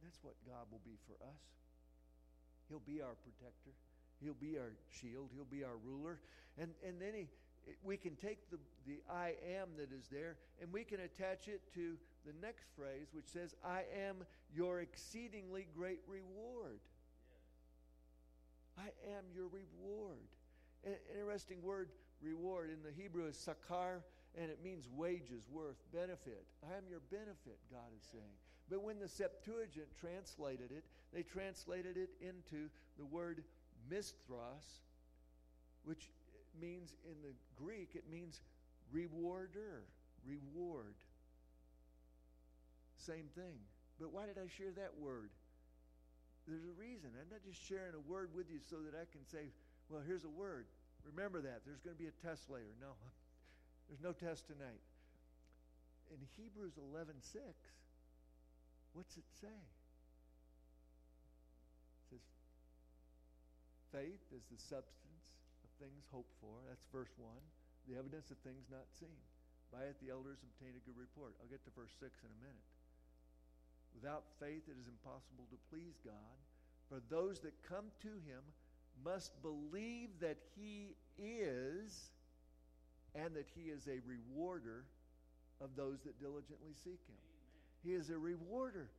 That's 0.07 0.23
what 0.23 0.39
God 0.47 0.63
will 0.71 0.79
be 0.87 0.95
for 1.03 1.19
us. 1.27 1.43
He'll 2.71 2.87
be 2.87 3.01
our 3.03 3.19
protector. 3.27 3.75
He'll 4.23 4.39
be 4.39 4.55
our 4.55 4.71
shield. 4.87 5.35
He'll 5.35 5.51
be 5.51 5.67
our 5.67 5.75
ruler. 5.83 6.19
And, 6.55 6.71
and 6.79 6.95
then 6.95 7.11
he, 7.11 7.27
we 7.83 7.97
can 7.97 8.15
take 8.15 8.49
the, 8.49 8.55
the 8.87 9.03
I 9.11 9.35
am 9.59 9.75
that 9.75 9.91
is 9.91 10.07
there 10.07 10.37
and 10.61 10.71
we 10.71 10.85
can 10.85 11.01
attach 11.01 11.49
it 11.51 11.59
to 11.75 11.99
the 12.23 12.31
next 12.41 12.71
phrase, 12.71 13.11
which 13.11 13.27
says, 13.27 13.53
I 13.65 13.83
am 14.07 14.23
your 14.55 14.79
exceedingly 14.79 15.67
great 15.75 15.99
reward. 16.07 16.79
Yes. 17.27 18.87
I 18.87 19.11
am 19.11 19.27
your 19.35 19.51
reward. 19.51 20.23
An 20.85 20.95
interesting 21.19 21.61
word, 21.61 21.89
reward. 22.21 22.69
In 22.69 22.79
the 22.79 22.95
Hebrew 22.95 23.27
is 23.27 23.35
sakar, 23.35 23.99
and 24.39 24.49
it 24.49 24.59
means 24.63 24.87
wages, 24.95 25.43
worth, 25.51 25.83
benefit. 25.91 26.45
I 26.63 26.77
am 26.77 26.83
your 26.89 27.01
benefit, 27.11 27.59
God 27.69 27.91
is 27.99 28.07
saying. 28.09 28.46
But 28.69 28.83
when 28.83 28.99
the 28.99 29.07
Septuagint 29.07 29.87
translated 29.99 30.71
it, 30.71 30.83
they 31.13 31.23
translated 31.23 31.97
it 31.97 32.09
into 32.21 32.69
the 32.97 33.05
word 33.05 33.43
misthos, 33.89 34.83
which 35.83 36.09
means 36.59 36.93
in 37.05 37.15
the 37.21 37.33
Greek, 37.55 37.91
it 37.95 38.03
means 38.11 38.41
rewarder, 38.91 39.83
reward. 40.25 40.95
Same 42.97 43.29
thing. 43.35 43.55
But 43.99 44.11
why 44.11 44.25
did 44.25 44.37
I 44.37 44.47
share 44.47 44.71
that 44.75 44.99
word? 44.99 45.29
There's 46.47 46.63
a 46.63 46.75
reason. 46.79 47.11
I'm 47.15 47.29
not 47.31 47.43
just 47.43 47.59
sharing 47.59 47.95
a 47.95 48.03
word 48.03 48.31
with 48.35 48.51
you 48.51 48.59
so 48.69 48.77
that 48.83 48.95
I 48.95 49.07
can 49.11 49.23
say, 49.27 49.51
well, 49.89 50.01
here's 50.05 50.23
a 50.23 50.31
word. 50.31 50.67
Remember 51.03 51.41
that. 51.41 51.63
There's 51.65 51.79
going 51.79 51.95
to 51.95 52.01
be 52.01 52.11
a 52.11 52.17
test 52.23 52.49
later. 52.49 52.71
No, 52.79 52.95
there's 53.87 54.03
no 54.03 54.11
test 54.11 54.47
tonight. 54.47 54.83
In 56.11 56.19
Hebrews 56.39 56.79
11 56.79 57.15
6, 57.19 57.43
what's 58.97 59.13
it 59.13 59.29
say? 59.37 59.53
It 62.01 62.17
says, 62.17 62.25
faith 63.93 64.25
is 64.33 64.41
the 64.49 64.57
substance 64.57 65.25
of 65.61 65.69
things 65.77 66.09
hoped 66.09 66.33
for. 66.41 66.57
That's 66.65 66.81
verse 66.89 67.13
1. 67.21 67.29
The 67.85 68.01
evidence 68.01 68.33
of 68.33 68.41
things 68.41 68.65
not 68.73 68.89
seen. 68.97 69.21
By 69.69 69.85
it 69.85 70.01
the 70.01 70.09
elders 70.09 70.41
obtain 70.41 70.73
a 70.73 70.81
good 70.81 70.97
report. 70.97 71.37
I'll 71.37 71.53
get 71.53 71.61
to 71.69 71.73
verse 71.77 71.93
6 72.01 72.09
in 72.25 72.33
a 72.33 72.39
minute. 72.41 72.67
Without 73.93 74.25
faith 74.41 74.65
it 74.65 74.81
is 74.81 74.89
impossible 74.89 75.45
to 75.53 75.57
please 75.69 76.01
God. 76.01 76.37
For 76.89 76.97
those 77.13 77.37
that 77.45 77.53
come 77.69 77.93
to 78.01 78.13
him 78.25 78.41
must 79.05 79.29
believe 79.45 80.09
that 80.25 80.41
he 80.57 80.97
is 81.21 82.09
and 83.13 83.29
that 83.37 83.45
he 83.53 83.69
is 83.69 83.85
a 83.85 84.01
rewarder 84.09 84.89
of 85.61 85.77
those 85.77 86.01
that 86.01 86.17
diligently 86.17 86.73
seek 86.81 87.01
him. 87.05 87.26
He 87.83 87.93
is 87.93 88.09
a 88.09 88.17
rewarder. 88.17 88.89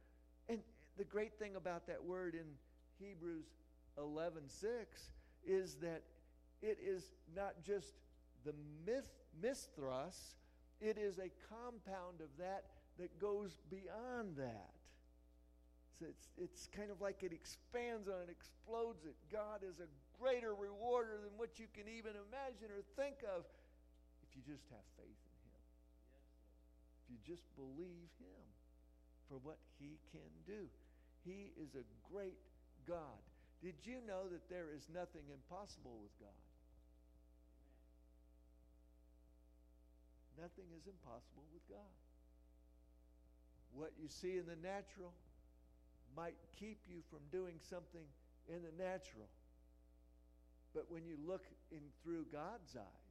And 0.48 0.60
the 0.96 1.04
great 1.04 1.38
thing 1.38 1.56
about 1.56 1.86
that 1.86 2.02
word 2.02 2.34
in 2.34 2.46
Hebrews 2.98 3.46
11:6 3.98 5.10
is 5.46 5.76
that 5.76 6.02
it 6.60 6.78
is 6.80 7.12
not 7.34 7.62
just 7.62 7.94
the 8.44 8.54
myth, 8.86 9.10
misthos, 9.40 10.34
it 10.80 10.98
is 10.98 11.18
a 11.18 11.30
compound 11.48 12.20
of 12.20 12.28
that 12.38 12.64
that 12.98 13.18
goes 13.18 13.56
beyond 13.70 14.36
that. 14.36 14.74
So 15.98 16.06
it's, 16.06 16.30
it's 16.38 16.68
kind 16.70 16.90
of 16.90 17.00
like 17.00 17.22
it 17.22 17.32
expands 17.32 18.06
on 18.06 18.22
it, 18.22 18.30
explodes 18.30 19.04
it. 19.04 19.14
God 19.32 19.66
is 19.66 19.80
a 19.80 19.90
greater 20.20 20.54
rewarder 20.54 21.18
than 21.18 21.34
what 21.36 21.58
you 21.58 21.66
can 21.74 21.90
even 21.90 22.14
imagine 22.14 22.70
or 22.70 22.82
think 22.94 23.22
of 23.26 23.42
if 24.22 24.30
you 24.38 24.42
just 24.46 24.66
have 24.70 24.86
faith 24.94 25.22
in 25.26 25.38
Him. 25.50 25.62
If 27.02 27.04
you 27.10 27.18
just 27.26 27.42
believe 27.58 28.10
Him 28.22 28.46
for 29.28 29.36
what 29.44 29.58
He 29.78 30.00
can 30.10 30.32
do. 30.46 30.66
He 31.24 31.52
is 31.60 31.76
a 31.76 31.84
great 32.12 32.38
God. 32.88 33.20
Did 33.62 33.74
you 33.84 34.00
know 34.06 34.28
that 34.30 34.48
there 34.48 34.72
is 34.74 34.88
nothing 34.92 35.26
impossible 35.28 35.98
with 36.00 36.14
God? 36.18 36.42
Nothing 40.40 40.70
is 40.78 40.86
impossible 40.86 41.44
with 41.52 41.66
God. 41.68 41.94
What 43.74 43.92
you 44.00 44.08
see 44.08 44.38
in 44.38 44.46
the 44.46 44.56
natural 44.62 45.12
might 46.16 46.38
keep 46.58 46.78
you 46.88 47.02
from 47.10 47.20
doing 47.30 47.58
something 47.68 48.06
in 48.48 48.62
the 48.62 48.74
natural. 48.82 49.28
But 50.74 50.86
when 50.88 51.04
you 51.04 51.16
look 51.26 51.44
in 51.70 51.82
through 52.02 52.26
God's 52.32 52.76
eyes, 52.76 53.08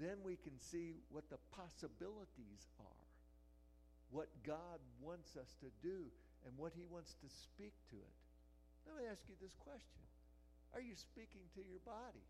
then 0.00 0.16
we 0.24 0.36
can 0.36 0.58
see 0.58 0.94
what 1.10 1.28
the 1.30 1.38
possibilities 1.54 2.66
are, 2.80 3.01
what 4.12 4.28
God 4.44 4.78
wants 5.00 5.34
us 5.40 5.56
to 5.64 5.72
do, 5.80 6.06
and 6.44 6.52
what 6.60 6.76
He 6.76 6.84
wants 6.84 7.16
to 7.24 7.28
speak 7.32 7.72
to 7.90 7.96
it. 7.96 8.16
Let 8.86 9.00
me 9.00 9.08
ask 9.08 9.24
you 9.26 9.34
this 9.40 9.56
question 9.56 10.04
Are 10.76 10.84
you 10.84 10.94
speaking 10.94 11.42
to 11.56 11.62
your 11.64 11.80
body? 11.82 12.26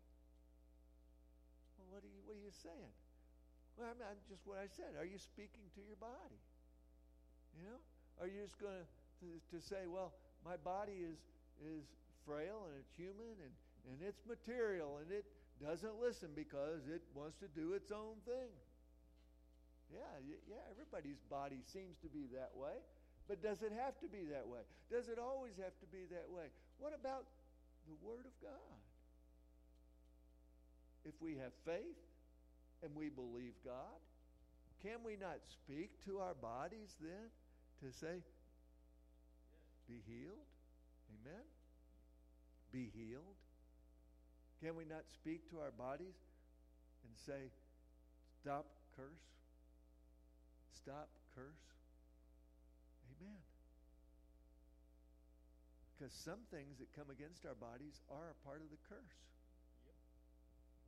Well, 1.77 1.87
what 1.91 2.01
are 2.01 2.09
you, 2.09 2.23
what 2.23 2.39
are 2.39 2.45
you 2.45 2.55
saying? 2.55 2.95
Well, 3.75 3.89
I 3.89 3.93
mean, 3.97 4.21
just 4.29 4.45
what 4.45 4.61
I 4.61 4.69
said. 4.69 4.95
Are 4.95 5.07
you 5.07 5.17
speaking 5.17 5.65
to 5.75 5.81
your 5.83 5.97
body? 5.97 6.41
You 7.57 7.65
know? 7.65 7.79
Are 8.21 8.29
you 8.29 8.45
just 8.45 8.61
going 8.61 8.85
to, 9.25 9.27
to 9.49 9.57
say, 9.57 9.89
well, 9.89 10.13
my 10.45 10.57
body 10.61 11.01
is, 11.01 11.17
is 11.57 11.89
frail 12.25 12.69
and 12.69 12.77
it's 12.77 12.93
human 12.93 13.33
and, 13.41 13.53
and 13.89 13.97
it's 14.05 14.21
material 14.29 15.01
and 15.01 15.09
it 15.09 15.25
doesn't 15.57 15.97
listen 15.97 16.29
because 16.35 16.85
it 16.85 17.01
wants 17.17 17.41
to 17.41 17.49
do 17.49 17.73
its 17.73 17.89
own 17.89 18.21
thing? 18.25 18.53
Yeah, 19.93 20.33
yeah, 20.49 20.63
everybody's 20.73 21.21
body 21.29 21.61
seems 21.69 22.01
to 22.01 22.09
be 22.09 22.25
that 22.33 22.51
way. 22.57 22.81
But 23.29 23.45
does 23.45 23.61
it 23.61 23.71
have 23.71 23.95
to 24.01 24.09
be 24.09 24.25
that 24.33 24.49
way? 24.49 24.65
Does 24.89 25.07
it 25.07 25.21
always 25.21 25.53
have 25.61 25.77
to 25.79 25.87
be 25.93 26.09
that 26.11 26.27
way? 26.27 26.49
What 26.81 26.91
about 26.97 27.29
the 27.87 27.95
Word 28.01 28.25
of 28.25 28.35
God? 28.41 28.81
if 31.05 31.13
we 31.21 31.35
have 31.35 31.51
faith 31.65 31.99
and 32.81 32.91
we 32.95 33.09
believe 33.09 33.53
God, 33.63 33.99
can 34.81 35.03
we 35.05 35.15
not 35.15 35.39
speak 35.47 35.91
to 36.05 36.19
our 36.19 36.33
bodies 36.33 36.95
then 37.01 37.31
to 37.81 37.97
say, 37.97 38.23
be 39.87 39.99
healed? 40.07 40.47
Amen? 41.11 41.43
Be 42.71 42.89
healed? 42.95 43.35
Can 44.61 44.75
we 44.75 44.85
not 44.85 45.03
speak 45.13 45.49
to 45.51 45.59
our 45.59 45.71
bodies 45.71 46.15
and 47.03 47.13
say, 47.25 47.51
stop 48.41 48.65
curse? 48.95 49.27
Stop 50.73 51.09
curse? 51.37 51.65
Amen. 53.17 53.41
Because 55.93 56.11
some 56.11 56.41
things 56.49 56.81
that 56.81 56.89
come 56.97 57.13
against 57.13 57.45
our 57.45 57.55
bodies 57.55 58.01
are 58.09 58.33
a 58.33 58.41
part 58.43 58.59
of 58.59 58.73
the 58.73 58.81
curse. 58.89 59.21
Yep. 59.85 59.95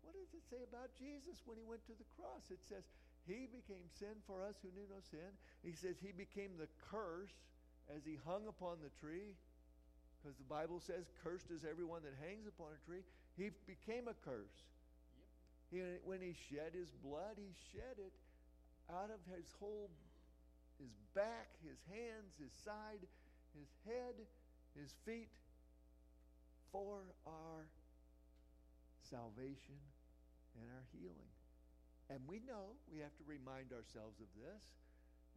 What 0.02 0.14
does 0.18 0.34
it 0.34 0.44
say 0.50 0.60
about 0.66 0.92
Jesus 0.98 1.40
when 1.46 1.56
he 1.56 1.64
went 1.64 1.86
to 1.88 1.96
the 1.96 2.10
cross? 2.18 2.50
It 2.50 2.60
says, 2.66 2.84
He 3.30 3.48
became 3.48 3.86
sin 3.96 4.18
for 4.26 4.42
us 4.42 4.58
who 4.60 4.74
knew 4.74 4.90
no 4.90 5.00
sin. 5.00 5.30
He 5.64 5.78
says 5.78 6.02
He 6.02 6.12
became 6.12 6.58
the 6.58 6.68
curse 6.90 7.38
as 7.88 8.04
He 8.04 8.18
hung 8.26 8.50
upon 8.50 8.82
the 8.82 8.92
tree. 9.00 9.38
Because 10.20 10.36
the 10.42 10.50
Bible 10.50 10.82
says, 10.82 11.06
Cursed 11.22 11.54
is 11.54 11.64
everyone 11.64 12.02
that 12.04 12.18
hangs 12.18 12.50
upon 12.50 12.74
a 12.74 12.82
tree. 12.84 13.06
He 13.38 13.54
became 13.70 14.10
a 14.10 14.18
curse. 14.26 14.58
Yep. 15.16 15.30
He, 15.70 15.78
when 16.02 16.20
He 16.20 16.34
shed 16.50 16.74
His 16.74 16.90
blood, 17.06 17.38
He 17.38 17.54
shed 17.72 18.02
it 18.02 18.12
out 18.92 19.10
of 19.10 19.22
His 19.34 19.46
whole, 19.60 19.90
His 20.80 20.94
back, 21.14 21.50
His 21.64 21.80
hands, 21.90 22.38
His 22.38 22.54
side, 22.64 23.02
His 23.54 23.70
head 23.86 24.16
his 24.76 24.92
feet 25.06 25.32
for 26.72 27.00
our 27.26 27.64
salvation 29.10 29.80
and 30.60 30.68
our 30.76 30.86
healing. 30.92 31.32
And 32.10 32.20
we 32.28 32.44
know, 32.46 32.76
we 32.92 33.00
have 33.00 33.16
to 33.18 33.26
remind 33.26 33.72
ourselves 33.72 34.20
of 34.20 34.28
this, 34.36 34.62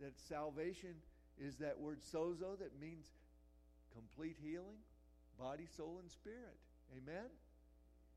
that 0.00 0.18
salvation 0.28 0.94
is 1.38 1.56
that 1.56 1.78
word 1.78 2.00
sozo 2.02 2.58
that 2.58 2.78
means 2.80 3.06
complete 3.94 4.36
healing, 4.42 4.82
body, 5.38 5.66
soul, 5.76 5.98
and 6.02 6.10
spirit. 6.10 6.58
Amen? 6.92 7.30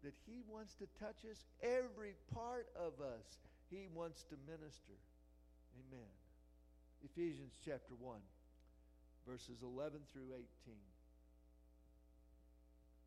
That 0.03 0.13
He 0.25 0.41
wants 0.49 0.73
to 0.75 0.87
touch 0.99 1.23
us, 1.29 1.45
every 1.61 2.13
part 2.33 2.67
of 2.75 2.99
us, 2.99 3.37
He 3.69 3.87
wants 3.93 4.23
to 4.29 4.35
minister. 4.49 4.97
Amen. 5.75 6.11
Ephesians 7.03 7.53
chapter 7.65 7.93
1, 7.99 8.19
verses 9.27 9.63
11 9.63 9.99
through 10.11 10.33
18 10.33 10.75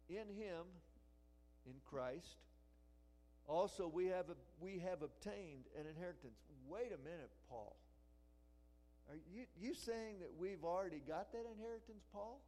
in 0.09 0.29
him, 0.37 0.69
in 1.67 1.75
Christ, 1.89 2.45
also 3.47 3.89
we 3.89 4.07
have, 4.07 4.27
we 4.61 4.79
have 4.85 5.03
obtained 5.03 5.65
an 5.79 5.87
inheritance. 5.89 6.37
Wait 6.69 6.93
a 6.93 7.01
minute, 7.01 7.33
Paul. 7.49 7.77
Are 9.09 9.17
you, 9.33 9.45
you 9.61 9.75
saying 9.75 10.21
that 10.21 10.33
we've 10.37 10.65
already 10.65 11.01
got 11.07 11.33
that 11.33 11.45
inheritance, 11.45 12.05
Paul? 12.13 12.41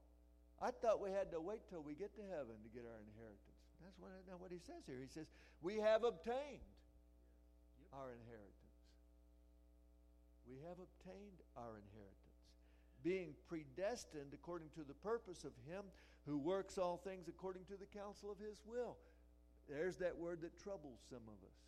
I 0.61 0.71
thought 0.71 1.01
we 1.01 1.13
had 1.13 1.31
to 1.33 1.41
wait 1.41 1.61
till 1.69 1.83
we 1.83 1.95
get 1.95 2.17
to 2.17 2.25
heaven 2.25 2.57
to 2.65 2.71
get 2.73 2.89
our 2.89 3.01
inheritance. 3.13 3.61
That's 3.85 3.97
what, 4.01 4.11
not 4.25 4.41
what 4.41 4.51
he 4.51 4.59
says 4.65 4.89
here. 4.89 4.97
He 5.01 5.09
says, 5.09 5.29
We 5.61 5.77
have 5.77 6.05
obtained 6.05 6.65
our 7.93 8.09
inheritance. 8.09 8.56
We 10.47 10.63
have 10.69 10.79
obtained 10.79 11.43
our 11.57 11.75
inheritance, 11.79 12.39
being 13.03 13.35
predestined 13.49 14.33
according 14.33 14.71
to 14.79 14.85
the 14.87 14.95
purpose 14.95 15.45
of 15.45 15.53
him 15.67 15.83
who 16.25 16.39
works 16.39 16.79
all 16.79 16.97
things 16.97 17.29
according 17.29 17.65
to 17.67 17.77
the 17.79 17.87
counsel 17.87 18.31
of 18.31 18.39
his 18.39 18.63
will. 18.67 18.97
There's 19.69 19.97
that 19.99 20.17
word 20.17 20.43
that 20.43 20.59
troubles 20.63 21.03
some 21.11 21.27
of 21.27 21.39
us. 21.43 21.59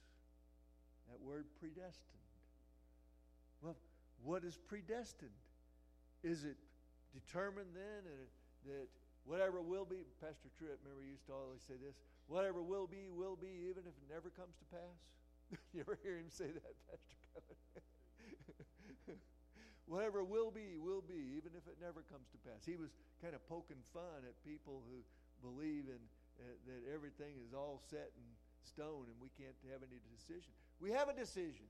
That 1.10 1.20
word 1.20 1.46
predestined. 1.58 2.22
Well, 3.62 3.76
what 4.22 4.44
is 4.44 4.56
predestined? 4.56 5.34
Is 6.22 6.44
it 6.44 6.56
determined 7.14 7.74
then 7.74 8.02
that 8.66 8.88
whatever 9.24 9.60
will 9.60 9.84
be, 9.84 10.06
Pastor 10.20 10.48
Tripp, 10.58 10.78
remember, 10.84 11.02
used 11.02 11.26
to 11.26 11.32
always 11.32 11.62
say 11.62 11.74
this 11.74 11.96
whatever 12.26 12.62
will 12.62 12.86
be, 12.86 13.08
will 13.10 13.36
be, 13.36 13.70
even 13.70 13.82
if 13.86 13.94
it 13.94 14.06
never 14.10 14.30
comes 14.30 14.54
to 14.58 14.64
pass? 14.70 14.98
you 15.72 15.80
ever 15.80 15.98
hear 16.02 16.18
him 16.18 16.28
say 16.28 16.46
that, 16.46 16.74
Pastor 16.86 17.16
Kevin? 17.34 17.82
Whatever 19.88 20.20
will 20.20 20.52
be, 20.52 20.76
will 20.76 21.00
be, 21.00 21.40
even 21.40 21.56
if 21.56 21.64
it 21.64 21.80
never 21.80 22.04
comes 22.12 22.28
to 22.36 22.38
pass. 22.44 22.60
He 22.68 22.76
was 22.76 22.92
kind 23.24 23.32
of 23.32 23.40
poking 23.48 23.80
fun 23.96 24.20
at 24.28 24.36
people 24.44 24.84
who 24.84 25.00
believe 25.40 25.88
in 25.88 26.02
uh, 26.38 26.44
that 26.68 26.92
everything 26.92 27.40
is 27.40 27.56
all 27.56 27.80
set 27.88 28.12
in 28.14 28.28
stone 28.68 29.08
and 29.08 29.16
we 29.16 29.32
can't 29.40 29.56
have 29.72 29.80
any 29.80 29.98
decision. 30.12 30.52
We 30.78 30.92
have 30.92 31.08
a 31.08 31.16
decision. 31.16 31.66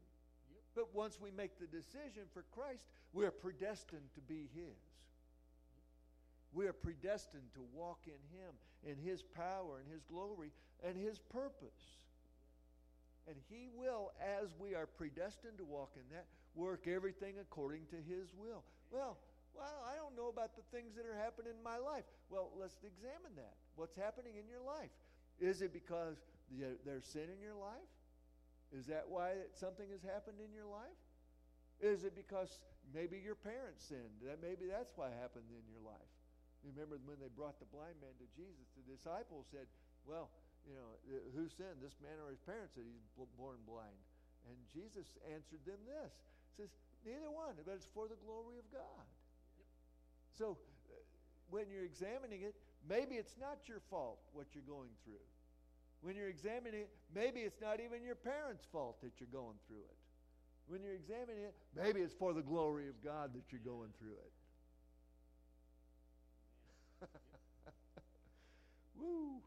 Yep. 0.51 0.63
But 0.75 0.87
once 0.93 1.23
we 1.23 1.31
make 1.31 1.63
the 1.63 1.71
decision 1.71 2.27
for 2.35 2.43
Christ, 2.51 2.83
we're 3.15 3.31
predestined 3.31 4.11
to 4.15 4.21
be 4.21 4.51
His. 4.53 4.83
We 6.53 6.67
are 6.67 6.73
predestined 6.73 7.55
to 7.55 7.63
walk 7.73 8.01
in 8.07 8.21
Him, 8.35 8.53
in 8.83 8.99
His 8.99 9.23
power, 9.23 9.79
and 9.79 9.87
His 9.93 10.03
glory, 10.03 10.51
and 10.83 10.97
His 10.97 11.19
purpose. 11.19 12.03
And 13.29 13.37
He 13.49 13.69
will, 13.77 14.13
as 14.19 14.49
we 14.59 14.75
are 14.75 14.87
predestined 14.87 15.59
to 15.59 15.65
walk 15.65 15.93
in 15.95 16.05
that, 16.11 16.27
work 16.55 16.87
everything 16.87 17.35
according 17.41 17.87
to 17.91 17.97
His 17.97 18.35
will. 18.37 18.65
Well, 18.91 19.19
well, 19.55 19.83
I 19.91 19.97
don't 19.97 20.15
know 20.15 20.29
about 20.29 20.55
the 20.55 20.63
things 20.71 20.95
that 20.95 21.03
are 21.03 21.19
happening 21.19 21.53
in 21.59 21.63
my 21.63 21.79
life. 21.79 22.07
Well, 22.31 22.51
let's 22.55 22.79
examine 22.87 23.35
that. 23.37 23.59
What's 23.75 23.97
happening 23.97 24.39
in 24.39 24.47
your 24.47 24.63
life? 24.63 24.93
Is 25.43 25.63
it 25.63 25.73
because 25.73 26.23
there's 26.87 27.05
sin 27.05 27.27
in 27.27 27.43
your 27.43 27.59
life? 27.59 27.91
Is 28.71 28.87
that 28.87 29.09
why 29.09 29.49
something 29.57 29.91
has 29.91 30.05
happened 30.05 30.39
in 30.39 30.53
your 30.55 30.69
life? 30.69 30.99
Is 31.81 32.05
it 32.05 32.15
because 32.15 32.61
maybe 32.95 33.19
your 33.19 33.39
parents 33.39 33.87
sinned? 33.87 34.23
That 34.23 34.43
maybe 34.43 34.67
that's 34.71 34.95
why 34.95 35.11
it 35.11 35.19
happened 35.19 35.49
in 35.51 35.65
your 35.71 35.83
life. 35.83 36.11
Remember 36.67 36.99
when 37.07 37.19
they 37.23 37.31
brought 37.31 37.59
the 37.63 37.71
blind 37.71 37.97
man 38.03 38.15
to 38.19 38.27
Jesus, 38.35 38.67
the 38.75 38.83
disciples 38.91 39.47
said, 39.51 39.71
"Well, 40.03 40.29
you 40.67 40.75
know, 40.75 40.91
who 41.35 41.47
sinned, 41.49 41.79
this 41.81 41.95
man 42.03 42.19
or 42.19 42.35
his 42.35 42.43
parents 42.43 42.75
that 42.75 42.83
he's 42.83 43.07
born 43.39 43.63
blind?" 43.63 43.95
And 44.47 44.57
Jesus 44.71 45.09
answered 45.33 45.65
them 45.67 45.83
this 45.89 46.13
says, 46.59 46.75
neither 47.07 47.31
one, 47.31 47.55
but 47.55 47.71
it's 47.71 47.87
for 47.95 48.11
the 48.11 48.19
glory 48.27 48.59
of 48.59 48.67
God. 48.75 49.07
Yep. 49.55 49.67
So 50.35 50.59
uh, 50.91 50.99
when 51.51 51.71
you're 51.71 51.87
examining 51.87 52.43
it, 52.43 52.59
maybe 52.83 53.15
it's 53.15 53.39
not 53.39 53.71
your 53.71 53.79
fault 53.89 54.19
what 54.35 54.47
you're 54.53 54.67
going 54.67 54.91
through. 55.07 55.23
When 56.03 56.17
you're 56.19 56.29
examining 56.29 56.83
it, 56.83 56.91
maybe 57.15 57.41
it's 57.47 57.63
not 57.63 57.79
even 57.79 58.03
your 58.03 58.19
parents' 58.19 58.67
fault 58.71 59.01
that 59.03 59.13
you're 59.19 59.31
going 59.31 59.59
through 59.67 59.87
it. 59.87 59.99
When 60.67 60.83
you're 60.83 60.95
examining 60.95 61.43
it, 61.43 61.55
maybe 61.75 62.01
it's 62.03 62.15
for 62.15 62.35
the 62.35 62.43
glory 62.43 62.89
of 62.89 63.03
God 63.03 63.33
that 63.35 63.51
you're 63.51 63.65
going 63.65 63.91
through 63.99 64.19
it. 64.19 64.33
Woo! 69.01 69.41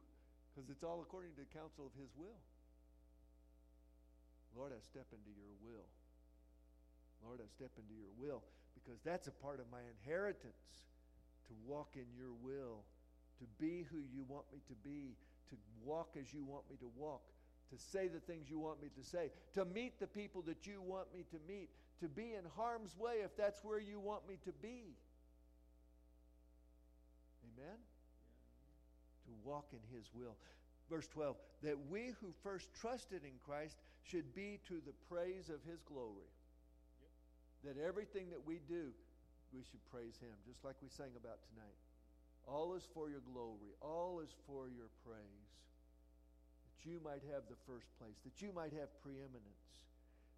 Because 0.49 0.69
it's 0.69 0.83
all 0.83 0.99
according 1.01 1.31
to 1.35 1.41
the 1.45 1.51
counsel 1.53 1.85
of 1.85 1.93
His 1.99 2.09
will. 2.17 2.39
Lord, 4.55 4.71
I 4.75 4.81
step 4.83 5.07
into 5.11 5.31
your 5.31 5.53
will. 5.63 5.87
Lord, 7.23 7.39
I 7.39 7.47
step 7.47 7.71
into 7.77 7.93
your 7.93 8.11
will 8.17 8.43
because 8.73 8.99
that's 9.05 9.27
a 9.27 9.31
part 9.31 9.59
of 9.59 9.65
my 9.71 9.81
inheritance 9.85 10.87
to 11.47 11.53
walk 11.67 11.95
in 11.95 12.07
your 12.17 12.33
will, 12.41 12.83
to 13.39 13.45
be 13.59 13.85
who 13.91 13.97
you 13.97 14.23
want 14.27 14.45
me 14.51 14.59
to 14.67 14.75
be, 14.83 15.15
to 15.49 15.55
walk 15.83 16.15
as 16.19 16.33
you 16.33 16.43
want 16.43 16.63
me 16.69 16.77
to 16.77 16.89
walk, 16.97 17.21
to 17.69 17.77
say 17.77 18.07
the 18.07 18.19
things 18.19 18.49
you 18.49 18.59
want 18.59 18.81
me 18.81 18.89
to 18.95 19.03
say, 19.03 19.31
to 19.53 19.65
meet 19.65 19.99
the 19.99 20.07
people 20.07 20.41
that 20.43 20.65
you 20.65 20.81
want 20.81 21.07
me 21.13 21.23
to 21.31 21.37
meet, 21.47 21.69
to 21.99 22.07
be 22.07 22.33
in 22.33 22.43
harm's 22.55 22.97
way 22.97 23.21
if 23.23 23.35
that's 23.37 23.63
where 23.63 23.79
you 23.79 23.99
want 23.99 24.27
me 24.27 24.37
to 24.45 24.51
be. 24.61 24.95
Amen? 27.45 27.77
To 29.25 29.31
walk 29.43 29.67
in 29.71 29.79
his 29.95 30.09
will. 30.13 30.35
Verse 30.91 31.07
12, 31.07 31.37
that 31.63 31.77
we 31.89 32.11
who 32.19 32.35
first 32.43 32.67
trusted 32.75 33.23
in 33.23 33.39
Christ 33.45 33.77
should 34.03 34.35
be 34.35 34.59
to 34.67 34.83
the 34.85 34.91
praise 35.07 35.47
of 35.47 35.63
his 35.63 35.79
glory. 35.87 36.27
That 37.63 37.79
everything 37.79 38.29
that 38.31 38.45
we 38.45 38.59
do, 38.67 38.91
we 39.53 39.63
should 39.63 39.83
praise 39.91 40.17
Him, 40.19 40.35
just 40.47 40.63
like 40.65 40.75
we 40.81 40.89
sang 40.89 41.11
about 41.15 41.39
tonight. 41.51 41.79
All 42.47 42.73
is 42.75 42.83
for 42.93 43.09
your 43.09 43.21
glory, 43.33 43.71
all 43.81 44.19
is 44.19 44.33
for 44.47 44.67
your 44.67 44.89
praise, 45.05 45.51
that 46.65 46.89
you 46.89 46.99
might 47.03 47.21
have 47.31 47.43
the 47.47 47.59
first 47.67 47.87
place, 47.99 48.17
that 48.25 48.41
you 48.41 48.51
might 48.51 48.73
have 48.73 48.89
preeminence. 49.03 49.87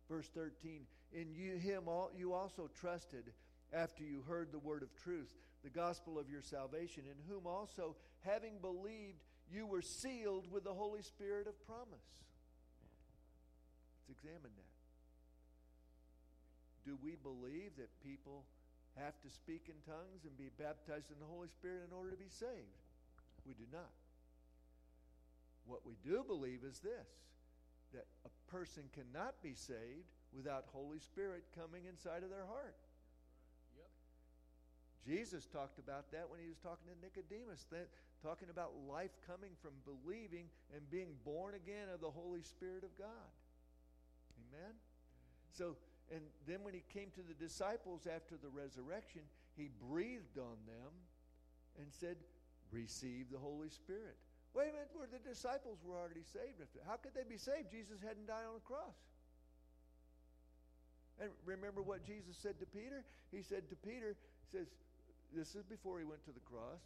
Verse 0.09 0.27
13, 0.35 0.81
in 1.13 1.33
you, 1.33 1.55
Him 1.55 1.83
all, 1.87 2.11
you 2.15 2.33
also 2.33 2.69
trusted 2.79 3.31
after 3.71 4.03
you 4.03 4.21
heard 4.27 4.51
the 4.51 4.59
word 4.59 4.83
of 4.83 4.93
truth, 5.01 5.33
the 5.63 5.69
gospel 5.69 6.19
of 6.19 6.29
your 6.29 6.41
salvation, 6.41 7.03
in 7.07 7.17
whom 7.27 7.47
also, 7.47 7.95
having 8.21 8.59
believed, 8.61 9.23
you 9.51 9.65
were 9.65 9.81
sealed 9.81 10.51
with 10.51 10.63
the 10.63 10.73
Holy 10.73 11.01
Spirit 11.01 11.47
of 11.47 11.55
promise. 11.65 12.23
Let's 13.99 14.19
examine 14.19 14.51
that. 14.55 14.73
Do 16.85 16.97
we 17.01 17.15
believe 17.15 17.71
that 17.77 17.89
people 18.03 18.43
have 18.99 19.15
to 19.21 19.29
speak 19.29 19.71
in 19.71 19.75
tongues 19.87 20.25
and 20.25 20.37
be 20.37 20.51
baptized 20.59 21.09
in 21.09 21.19
the 21.19 21.25
Holy 21.25 21.47
Spirit 21.47 21.87
in 21.87 21.95
order 21.95 22.11
to 22.11 22.17
be 22.17 22.29
saved? 22.29 22.77
We 23.47 23.53
do 23.53 23.63
not. 23.71 23.91
What 25.65 25.85
we 25.87 25.95
do 26.03 26.23
believe 26.27 26.63
is 26.67 26.79
this 26.79 27.07
that 27.93 28.09
a 28.25 28.31
person 28.49 28.81
cannot 28.89 29.37
be 29.45 29.53
saved 29.53 30.09
without 30.33 30.65
Holy 30.73 30.97
Spirit 30.97 31.45
coming 31.53 31.85
inside 31.85 32.25
of 32.25 32.33
their 32.33 32.45
heart. 32.49 32.73
Yep. 33.77 33.85
Jesus 35.05 35.45
talked 35.45 35.77
about 35.77 36.09
that 36.09 36.25
when 36.25 36.41
he 36.41 36.49
was 36.49 36.57
talking 36.57 36.89
to 36.89 36.97
Nicodemus, 36.97 37.69
that, 37.69 37.85
talking 38.23 38.49
about 38.49 38.71
life 38.87 39.11
coming 39.27 39.51
from 39.61 39.75
believing 39.83 40.47
and 40.73 40.81
being 40.89 41.11
born 41.25 41.53
again 41.55 41.91
of 41.93 41.99
the 41.99 42.09
Holy 42.09 42.41
Spirit 42.41 42.83
of 42.83 42.95
God. 42.97 43.31
Amen? 44.47 44.73
So, 45.51 45.75
and 46.09 46.23
then 46.47 46.63
when 46.63 46.73
he 46.73 46.83
came 46.87 47.11
to 47.19 47.21
the 47.21 47.35
disciples 47.35 48.07
after 48.07 48.39
the 48.39 48.49
resurrection, 48.49 49.21
he 49.55 49.69
breathed 49.89 50.39
on 50.39 50.57
them 50.65 50.91
and 51.77 51.91
said, 51.91 52.15
Receive 52.71 53.29
the 53.29 53.37
Holy 53.37 53.69
Spirit. 53.69 54.17
Wait 54.55 54.69
a 54.69 54.73
minute, 54.73 54.89
where 54.93 55.05
the 55.05 55.21
disciples 55.21 55.77
were 55.85 55.97
already 55.97 56.25
saved. 56.25 56.57
How 56.87 56.97
could 56.97 57.13
they 57.13 57.27
be 57.27 57.37
saved? 57.37 57.69
Jesus 57.69 58.01
hadn't 58.01 58.25
died 58.25 58.49
on 58.49 58.55
the 58.55 58.65
cross. 58.65 58.97
And 61.21 61.29
remember 61.45 61.81
what 61.81 62.05
Jesus 62.05 62.37
said 62.37 62.57
to 62.59 62.65
Peter? 62.65 63.05
He 63.31 63.41
said 63.41 63.69
to 63.69 63.75
Peter, 63.75 64.15
says, 64.49 64.67
this 65.33 65.55
is 65.55 65.65
before 65.65 65.97
he 65.97 66.05
went 66.05 66.23
to 66.25 66.31
the 66.31 66.45
cross. 66.45 66.81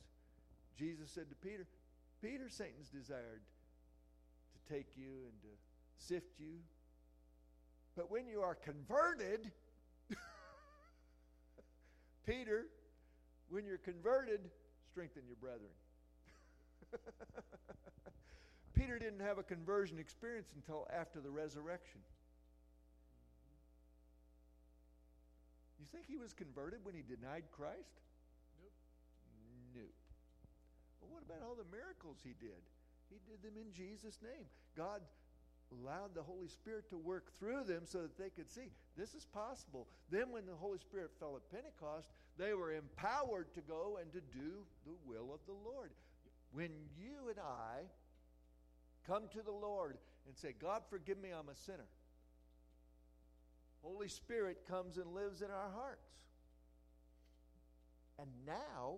Jesus 0.78 1.10
said 1.10 1.30
to 1.30 1.36
Peter, 1.36 1.66
Peter, 2.22 2.50
Satan's 2.50 2.90
desired 2.90 3.42
to 4.54 4.74
take 4.74 4.88
you 4.96 5.26
and 5.26 5.42
to 5.42 5.48
sift 5.98 6.40
you. 6.40 6.60
But 7.96 8.12
when 8.12 8.28
you 8.28 8.42
are 8.42 8.54
converted, 8.54 9.52
Peter, 12.28 12.68
when 13.50 13.66
you're 13.66 13.80
converted, 13.80 14.42
strengthen 14.92 15.24
your 15.26 15.38
brethren. 15.38 15.72
Peter 18.76 19.00
didn't 19.00 19.22
have 19.22 19.40
a 19.40 19.44
conversion 19.44 19.98
experience 19.98 20.50
until 20.56 20.88
after 20.94 21.20
the 21.20 21.30
resurrection. 21.30 22.02
You 25.80 25.86
think 25.92 26.06
he 26.08 26.18
was 26.18 26.34
converted 26.34 26.80
when 26.84 26.94
he 26.94 27.02
denied 27.02 27.44
Christ? 27.52 28.02
Nope. 31.08 31.16
What 31.16 31.24
about 31.24 31.48
all 31.48 31.56
the 31.56 31.70
miracles 31.72 32.20
he 32.24 32.36
did? 32.40 32.60
He 33.10 33.20
did 33.24 33.42
them 33.42 33.56
in 33.56 33.72
Jesus' 33.72 34.20
name. 34.22 34.46
God 34.76 35.02
allowed 35.72 36.16
the 36.16 36.24
Holy 36.24 36.48
Spirit 36.48 36.90
to 36.90 36.98
work 36.98 37.32
through 37.40 37.64
them 37.64 37.84
so 37.86 38.02
that 38.02 38.18
they 38.18 38.30
could 38.30 38.50
see 38.50 38.72
this 38.98 39.14
is 39.14 39.26
possible. 39.26 39.88
Then, 40.10 40.32
when 40.32 40.46
the 40.46 40.56
Holy 40.56 40.80
Spirit 40.80 41.12
fell 41.20 41.36
at 41.36 41.52
Pentecost, 41.52 42.08
they 42.38 42.54
were 42.54 42.74
empowered 42.74 43.54
to 43.56 43.62
go 43.62 44.00
and 44.02 44.12
to 44.14 44.22
do 44.22 44.66
the 44.86 44.96
will 45.06 45.34
of 45.34 45.40
the 45.46 45.58
Lord. 45.70 45.92
When 46.52 46.72
you 46.98 47.30
and 47.30 47.40
I 47.40 47.84
come 49.06 49.24
to 49.34 49.42
the 49.42 49.52
Lord 49.52 49.98
and 50.28 50.36
say, 50.36 50.54
God, 50.60 50.84
forgive 50.90 51.18
me, 51.18 51.30
I'm 51.30 51.50
a 51.50 51.56
sinner, 51.56 51.88
Holy 53.82 54.08
Spirit 54.08 54.64
comes 54.68 54.98
and 54.98 55.14
lives 55.14 55.42
in 55.42 55.50
our 55.50 55.72
hearts. 55.76 56.10
And 58.20 58.30
now, 58.46 58.98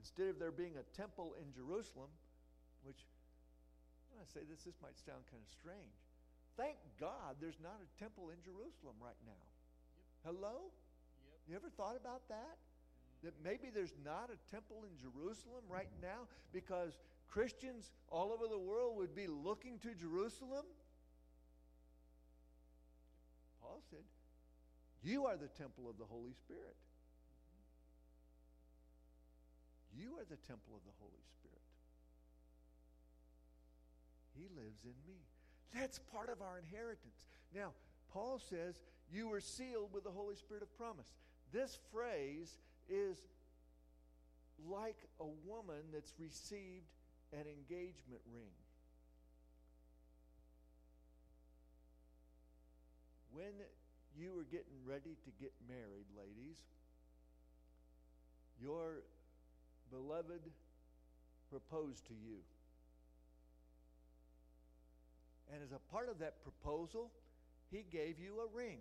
instead 0.00 0.32
of 0.32 0.40
there 0.40 0.50
being 0.50 0.80
a 0.80 0.86
temple 0.96 1.36
in 1.36 1.52
Jerusalem, 1.52 2.08
which 2.82 3.04
I 4.16 4.24
say 4.24 4.40
this, 4.48 4.64
this 4.64 4.80
might 4.80 4.96
sound 4.96 5.28
kind 5.28 5.44
of 5.44 5.50
strange. 5.52 6.00
Thank 6.56 6.80
God 6.96 7.36
there's 7.40 7.60
not 7.60 7.76
a 7.84 7.88
temple 8.00 8.32
in 8.32 8.40
Jerusalem 8.40 8.96
right 8.96 9.20
now. 9.28 9.44
Yep. 10.24 10.34
Hello? 10.34 10.56
Yep. 10.72 11.40
You 11.48 11.52
ever 11.56 11.70
thought 11.76 11.96
about 12.00 12.24
that? 12.32 12.56
That 13.22 13.36
maybe 13.44 13.68
there's 13.68 13.94
not 14.00 14.32
a 14.32 14.40
temple 14.48 14.88
in 14.88 14.96
Jerusalem 14.96 15.68
right 15.68 15.92
now 16.00 16.24
because 16.52 16.96
Christians 17.28 17.92
all 18.08 18.32
over 18.32 18.48
the 18.48 18.58
world 18.58 18.96
would 18.96 19.14
be 19.14 19.28
looking 19.28 19.78
to 19.84 19.94
Jerusalem? 19.94 20.64
Paul 23.60 23.80
said, 23.90 24.04
You 25.04 25.26
are 25.26 25.36
the 25.36 25.48
temple 25.48 25.88
of 25.88 25.96
the 25.96 26.08
Holy 26.08 26.32
Spirit. 26.32 26.76
Are 30.20 30.28
the 30.28 30.36
temple 30.44 30.76
of 30.76 30.84
the 30.84 30.92
Holy 31.00 31.24
Spirit. 31.32 31.64
He 34.36 34.44
lives 34.54 34.84
in 34.84 34.94
me. 35.08 35.16
That's 35.74 35.98
part 36.12 36.28
of 36.28 36.42
our 36.42 36.58
inheritance. 36.58 37.24
Now, 37.54 37.72
Paul 38.12 38.38
says, 38.38 38.76
You 39.10 39.28
were 39.28 39.40
sealed 39.40 39.92
with 39.92 40.04
the 40.04 40.10
Holy 40.10 40.36
Spirit 40.36 40.62
of 40.62 40.76
promise. 40.76 41.08
This 41.52 41.78
phrase 41.90 42.58
is 42.88 43.16
like 44.68 44.98
a 45.20 45.26
woman 45.48 45.88
that's 45.92 46.12
received 46.18 46.92
an 47.32 47.46
engagement 47.48 48.20
ring. 48.34 48.52
When 53.32 53.54
you 54.18 54.34
were 54.34 54.44
getting 54.44 54.84
ready 54.84 55.16
to 55.24 55.30
get 55.40 55.52
married, 55.66 56.06
ladies, 56.18 56.58
your 58.60 59.02
beloved 59.90 60.42
proposed 61.50 62.06
to 62.06 62.14
you. 62.14 62.38
And 65.52 65.62
as 65.62 65.72
a 65.72 65.82
part 65.90 66.08
of 66.08 66.18
that 66.20 66.42
proposal, 66.42 67.10
he 67.70 67.84
gave 67.90 68.18
you 68.18 68.38
a 68.40 68.56
ring. 68.56 68.78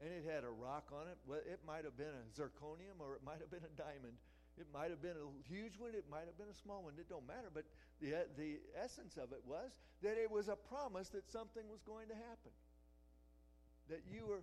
And 0.00 0.10
it 0.10 0.24
had 0.24 0.44
a 0.44 0.50
rock 0.50 0.88
on 0.92 1.08
it. 1.08 1.16
Well, 1.28 1.40
it 1.44 1.60
might 1.66 1.84
have 1.84 1.96
been 1.96 2.12
a 2.12 2.24
zirconium 2.32 3.00
or 3.00 3.14
it 3.14 3.22
might 3.24 3.40
have 3.40 3.50
been 3.50 3.64
a 3.64 3.76
diamond. 3.76 4.16
It 4.56 4.66
might 4.72 4.90
have 4.90 5.02
been 5.02 5.16
a 5.18 5.28
huge 5.48 5.76
one. 5.78 5.92
It 5.94 6.04
might 6.10 6.26
have 6.26 6.38
been 6.38 6.50
a 6.50 6.54
small 6.56 6.82
one. 6.82 6.94
It 6.98 7.08
don't 7.08 7.26
matter. 7.26 7.48
But 7.52 7.64
the, 8.00 8.26
the 8.36 8.58
essence 8.80 9.16
of 9.16 9.32
it 9.32 9.42
was 9.46 9.72
that 10.02 10.16
it 10.16 10.30
was 10.30 10.48
a 10.48 10.56
promise 10.56 11.08
that 11.10 11.30
something 11.30 11.62
was 11.70 11.82
going 11.82 12.08
to 12.08 12.14
happen. 12.14 12.52
That 13.90 14.02
you 14.10 14.26
were 14.26 14.42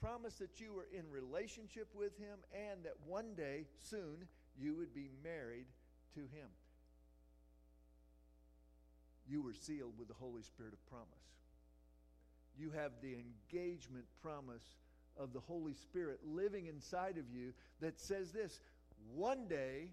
promised 0.00 0.38
that 0.38 0.60
you 0.60 0.72
were 0.72 0.88
in 0.96 1.04
relationship 1.10 1.88
with 1.94 2.16
him 2.18 2.38
and 2.54 2.84
that 2.84 2.94
one 3.06 3.34
day, 3.36 3.66
soon, 3.78 4.26
you 4.60 4.74
would 4.76 4.94
be 4.94 5.08
married 5.24 5.66
to 6.14 6.20
him. 6.20 6.48
You 9.28 9.42
were 9.42 9.54
sealed 9.54 9.94
with 9.98 10.08
the 10.08 10.14
Holy 10.14 10.42
Spirit 10.42 10.72
of 10.72 10.84
promise. 10.86 11.06
You 12.58 12.70
have 12.70 12.92
the 13.00 13.14
engagement 13.14 14.04
promise 14.22 14.76
of 15.16 15.32
the 15.32 15.40
Holy 15.40 15.74
Spirit 15.74 16.20
living 16.24 16.66
inside 16.66 17.16
of 17.16 17.30
you 17.32 17.52
that 17.80 17.98
says 17.98 18.32
this 18.32 18.60
one 19.14 19.46
day, 19.48 19.92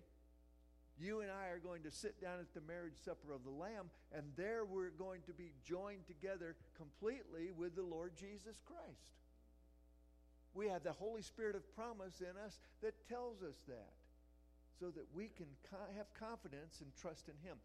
you 0.99 1.21
and 1.21 1.30
I 1.32 1.49
are 1.49 1.60
going 1.60 1.84
to 1.84 1.91
sit 1.91 2.19
down 2.19 2.39
at 2.39 2.53
the 2.53 2.62
marriage 2.62 2.97
supper 3.06 3.32
of 3.32 3.43
the 3.43 3.51
Lamb, 3.51 3.89
and 4.12 4.25
there 4.36 4.65
we're 4.65 4.89
going 4.89 5.21
to 5.27 5.34
be 5.34 5.51
joined 5.63 6.08
together 6.08 6.56
completely 6.75 7.51
with 7.56 7.75
the 7.75 7.84
Lord 7.84 8.13
Jesus 8.19 8.62
Christ. 8.65 9.13
We 10.53 10.67
have 10.69 10.84
the 10.84 10.93
Holy 10.93 11.21
Spirit 11.21 11.56
of 11.56 11.75
promise 11.75 12.21
in 12.21 12.36
us 12.43 12.60
that 12.82 13.08
tells 13.08 13.43
us 13.43 13.56
that 13.67 13.93
so 14.80 14.88
that 14.92 15.06
we 15.13 15.30
can 15.36 15.48
have 15.98 16.08
confidence 16.20 16.82
and 16.82 16.90
trust 17.02 17.28
in 17.28 17.36
Him. 17.48 17.58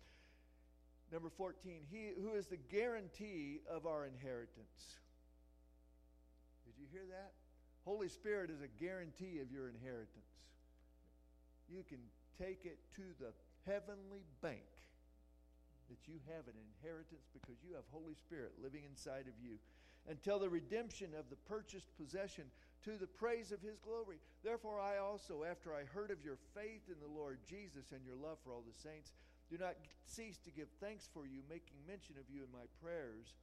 Number 1.13 1.29
14, 1.29 1.83
He 1.91 2.13
who 2.21 2.35
is 2.35 2.47
the 2.47 2.57
guarantee 2.57 3.61
of 3.71 3.87
our 3.87 4.07
inheritance. 4.07 4.97
Did 6.65 6.75
you 6.81 6.87
hear 6.91 7.05
that? 7.11 7.33
Holy 7.85 8.09
Spirit 8.09 8.51
is 8.51 8.63
a 8.63 8.83
guarantee 8.83 9.41
of 9.41 9.51
your 9.51 9.69
inheritance 9.69 10.33
you 11.73 11.83
can 11.89 11.99
take 12.37 12.69
it 12.69 12.79
to 12.97 13.03
the 13.17 13.33
heavenly 13.65 14.29
bank 14.45 14.69
that 15.89 16.05
you 16.05 16.21
have 16.29 16.45
an 16.49 16.57
inheritance 16.57 17.25
because 17.33 17.57
you 17.65 17.75
have 17.75 17.85
Holy 17.93 18.15
Spirit 18.15 18.53
living 18.63 18.85
inside 18.85 19.25
of 19.25 19.37
you 19.41 19.57
until 20.09 20.39
the 20.39 20.49
redemption 20.49 21.11
of 21.19 21.29
the 21.31 21.41
purchased 21.49 21.89
possession 21.97 22.45
to 22.85 22.99
the 22.99 23.07
praise 23.07 23.53
of 23.53 23.63
his 23.63 23.79
glory. 23.79 24.19
Therefore, 24.43 24.81
I 24.81 24.99
also, 24.99 25.45
after 25.49 25.75
I 25.75 25.85
heard 25.95 26.11
of 26.11 26.25
your 26.25 26.39
faith 26.55 26.89
in 26.89 26.99
the 27.01 27.21
Lord 27.21 27.39
Jesus 27.49 27.93
and 27.93 28.05
your 28.05 28.17
love 28.17 28.39
for 28.45 28.53
all 28.53 28.65
the 28.67 28.77
saints, 28.77 29.13
do 29.51 29.59
not 29.59 29.77
cease 30.07 30.39
to 30.45 30.51
give 30.51 30.69
thanks 30.81 31.09
for 31.13 31.27
you, 31.27 31.43
making 31.49 31.77
mention 31.87 32.17
of 32.19 32.27
you 32.33 32.43
in 32.43 32.53
my 32.53 32.67
prayers, 32.83 33.35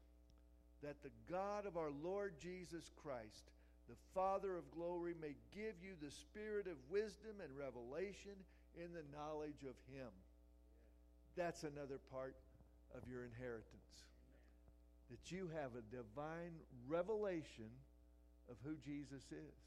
that 0.83 1.01
the 1.03 1.15
God 1.29 1.65
of 1.65 1.77
our 1.77 1.91
Lord 2.03 2.33
Jesus 2.39 2.91
Christ 3.01 3.51
the 3.89 3.95
Father 4.13 4.55
of 4.55 4.69
glory 4.69 5.15
may 5.19 5.33
give 5.51 5.73
you 5.81 5.97
the 5.99 6.11
spirit 6.11 6.67
of 6.67 6.77
wisdom 6.91 7.41
and 7.41 7.49
revelation 7.57 8.37
in 8.77 8.93
the 8.93 9.17
knowledge 9.17 9.65
of 9.65 9.73
Him. 9.91 10.13
That's 11.35 11.63
another 11.63 11.97
part 12.13 12.35
of 12.95 13.09
your 13.09 13.25
inheritance. 13.25 14.05
That 15.09 15.31
you 15.31 15.49
have 15.57 15.71
a 15.73 15.89
divine 15.89 16.53
revelation 16.87 17.73
of 18.49 18.57
who 18.65 18.75
Jesus 18.81 19.29
is. 19.31 19.57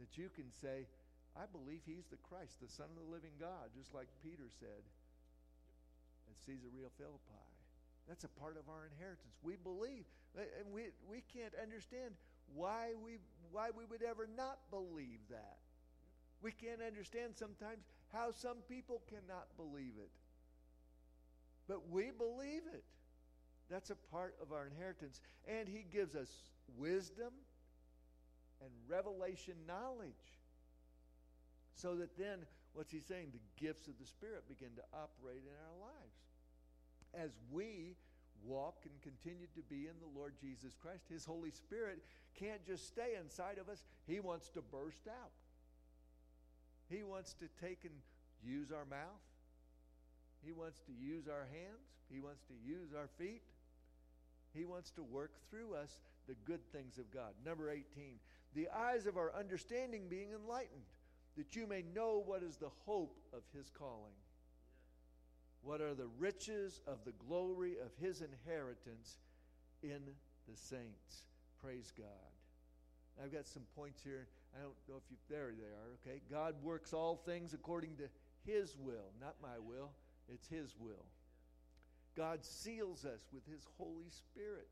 That 0.00 0.16
you 0.16 0.30
can 0.32 0.48
say, 0.50 0.88
I 1.36 1.44
believe 1.50 1.82
He's 1.84 2.08
the 2.08 2.20
Christ, 2.22 2.62
the 2.62 2.70
Son 2.70 2.86
of 2.88 2.96
the 2.96 3.12
living 3.12 3.34
God, 3.38 3.74
just 3.76 3.94
like 3.94 4.08
Peter 4.22 4.48
said 4.48 4.82
at 6.30 6.36
Caesarea 6.46 6.88
Philippi. 6.96 7.44
That's 8.08 8.24
a 8.24 8.32
part 8.40 8.56
of 8.56 8.66
our 8.66 8.88
inheritance. 8.90 9.36
We 9.42 9.54
believe, 9.56 10.04
and 10.34 10.66
we, 10.72 10.90
we 11.06 11.22
can't 11.30 11.54
understand 11.60 12.14
why 12.54 12.94
we, 12.98 13.18
why 13.52 13.70
we 13.70 13.84
would 13.86 14.02
ever 14.02 14.28
not 14.36 14.58
believe 14.70 15.22
that. 15.30 15.58
We 16.42 16.50
can't 16.50 16.82
understand 16.82 17.38
sometimes 17.38 17.86
how 18.12 18.32
some 18.32 18.58
people 18.68 19.00
cannot 19.06 19.46
believe 19.56 19.94
it. 19.96 20.10
But 21.68 21.88
we 21.90 22.10
believe 22.10 22.66
it. 22.74 22.84
That's 23.72 23.88
a 23.88 23.96
part 24.12 24.34
of 24.42 24.52
our 24.52 24.66
inheritance. 24.66 25.20
And 25.48 25.66
He 25.66 25.86
gives 25.90 26.14
us 26.14 26.28
wisdom 26.76 27.32
and 28.60 28.70
revelation 28.86 29.54
knowledge. 29.66 30.28
So 31.74 31.96
that 31.96 32.16
then, 32.18 32.40
what's 32.74 32.92
He 32.92 33.00
saying? 33.00 33.32
The 33.32 33.64
gifts 33.64 33.88
of 33.88 33.94
the 33.98 34.06
Spirit 34.06 34.44
begin 34.46 34.76
to 34.76 34.82
operate 34.92 35.42
in 35.42 35.56
our 35.56 35.88
lives. 35.88 36.16
As 37.14 37.30
we 37.50 37.96
walk 38.44 38.84
and 38.84 38.92
continue 39.00 39.46
to 39.54 39.62
be 39.62 39.88
in 39.88 39.96
the 40.00 40.18
Lord 40.18 40.34
Jesus 40.38 40.76
Christ, 40.80 41.04
His 41.08 41.24
Holy 41.24 41.50
Spirit 41.50 42.02
can't 42.38 42.64
just 42.66 42.86
stay 42.86 43.16
inside 43.18 43.56
of 43.58 43.70
us, 43.70 43.84
He 44.06 44.20
wants 44.20 44.48
to 44.50 44.60
burst 44.60 45.08
out. 45.08 45.32
He 46.90 47.02
wants 47.02 47.34
to 47.40 47.48
take 47.64 47.84
and 47.84 47.94
use 48.44 48.70
our 48.70 48.84
mouth. 48.84 49.24
He 50.44 50.52
wants 50.52 50.80
to 50.80 50.92
use 50.92 51.24
our 51.26 51.46
hands. 51.52 51.88
He 52.12 52.20
wants 52.20 52.42
to 52.48 52.54
use 52.68 52.92
our 52.92 53.08
feet. 53.18 53.40
He 54.54 54.64
wants 54.64 54.90
to 54.92 55.02
work 55.02 55.32
through 55.50 55.74
us 55.74 56.00
the 56.28 56.34
good 56.44 56.60
things 56.72 56.98
of 56.98 57.10
God. 57.12 57.32
Number 57.44 57.70
18, 57.70 57.84
the 58.54 58.68
eyes 58.74 59.06
of 59.06 59.16
our 59.16 59.32
understanding 59.38 60.08
being 60.08 60.28
enlightened, 60.32 60.82
that 61.36 61.56
you 61.56 61.66
may 61.66 61.82
know 61.94 62.22
what 62.24 62.42
is 62.42 62.56
the 62.56 62.70
hope 62.84 63.16
of 63.32 63.42
his 63.56 63.70
calling. 63.70 64.12
What 65.62 65.80
are 65.80 65.94
the 65.94 66.08
riches 66.18 66.80
of 66.86 66.98
the 67.04 67.12
glory 67.26 67.76
of 67.84 67.90
his 68.00 68.20
inheritance 68.20 69.16
in 69.82 70.00
the 70.48 70.56
saints? 70.56 71.24
Praise 71.62 71.92
God. 71.96 72.06
I've 73.22 73.32
got 73.32 73.46
some 73.46 73.62
points 73.76 74.02
here. 74.02 74.26
I 74.56 74.62
don't 74.62 74.74
know 74.88 74.96
if 74.96 75.10
you 75.10 75.16
there 75.30 75.52
they 75.56 75.64
are, 75.64 75.94
okay? 76.02 76.20
God 76.30 76.54
works 76.62 76.92
all 76.92 77.16
things 77.16 77.54
according 77.54 77.96
to 77.96 78.04
his 78.44 78.76
will, 78.76 79.12
not 79.20 79.36
my 79.40 79.58
will. 79.58 79.90
It's 80.32 80.48
his 80.48 80.74
will. 80.78 81.04
God 82.16 82.44
seals 82.44 83.04
us 83.04 83.26
with 83.32 83.46
his 83.46 83.66
Holy 83.78 84.10
Spirit. 84.10 84.68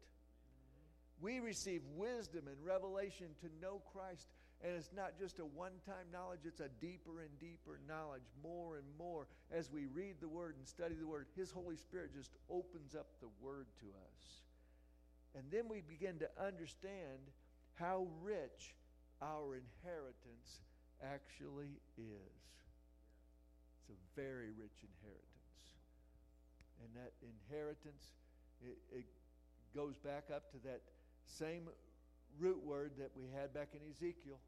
We 1.21 1.41
receive 1.41 1.83
wisdom 1.97 2.45
and 2.47 2.57
revelation 2.65 3.29
to 3.41 3.49
know 3.61 3.83
Christ. 3.93 4.27
And 4.63 4.75
it's 4.77 4.91
not 4.95 5.19
just 5.19 5.39
a 5.39 5.45
one 5.45 5.73
time 5.87 6.05
knowledge, 6.13 6.41
it's 6.45 6.61
a 6.61 6.69
deeper 6.81 7.21
and 7.21 7.31
deeper 7.39 7.81
knowledge, 7.89 8.29
more 8.43 8.77
and 8.77 8.87
more. 8.99 9.27
As 9.51 9.71
we 9.71 9.87
read 9.87 10.17
the 10.21 10.29
Word 10.29 10.57
and 10.59 10.69
study 10.69 10.95
the 10.95 11.07
Word, 11.07 11.27
His 11.35 11.51
Holy 11.51 11.77
Spirit 11.77 12.15
just 12.15 12.31
opens 12.51 12.95
up 12.95 13.07
the 13.21 13.31
Word 13.41 13.67
to 13.81 13.87
us. 13.87 14.43
And 15.35 15.45
then 15.51 15.69
we 15.69 15.81
begin 15.81 16.19
to 16.19 16.29
understand 16.39 17.21
how 17.75 18.07
rich 18.23 18.75
our 19.23 19.57
inheritance 19.57 20.61
actually 21.03 21.81
is. 21.97 22.43
It's 23.81 23.91
a 23.91 24.21
very 24.21 24.51
rich 24.59 24.85
inheritance. 24.85 25.30
And 26.81 26.89
that 26.97 27.13
inheritance, 27.21 28.17
it, 28.65 28.79
it 28.91 29.07
goes 29.77 29.97
back 30.01 30.33
up 30.33 30.51
to 30.53 30.59
that 30.65 30.81
same 31.27 31.69
root 32.39 32.61
word 32.65 32.93
that 32.99 33.11
we 33.15 33.29
had 33.31 33.53
back 33.53 33.77
in 33.77 33.81
Ezekiel, 33.91 34.41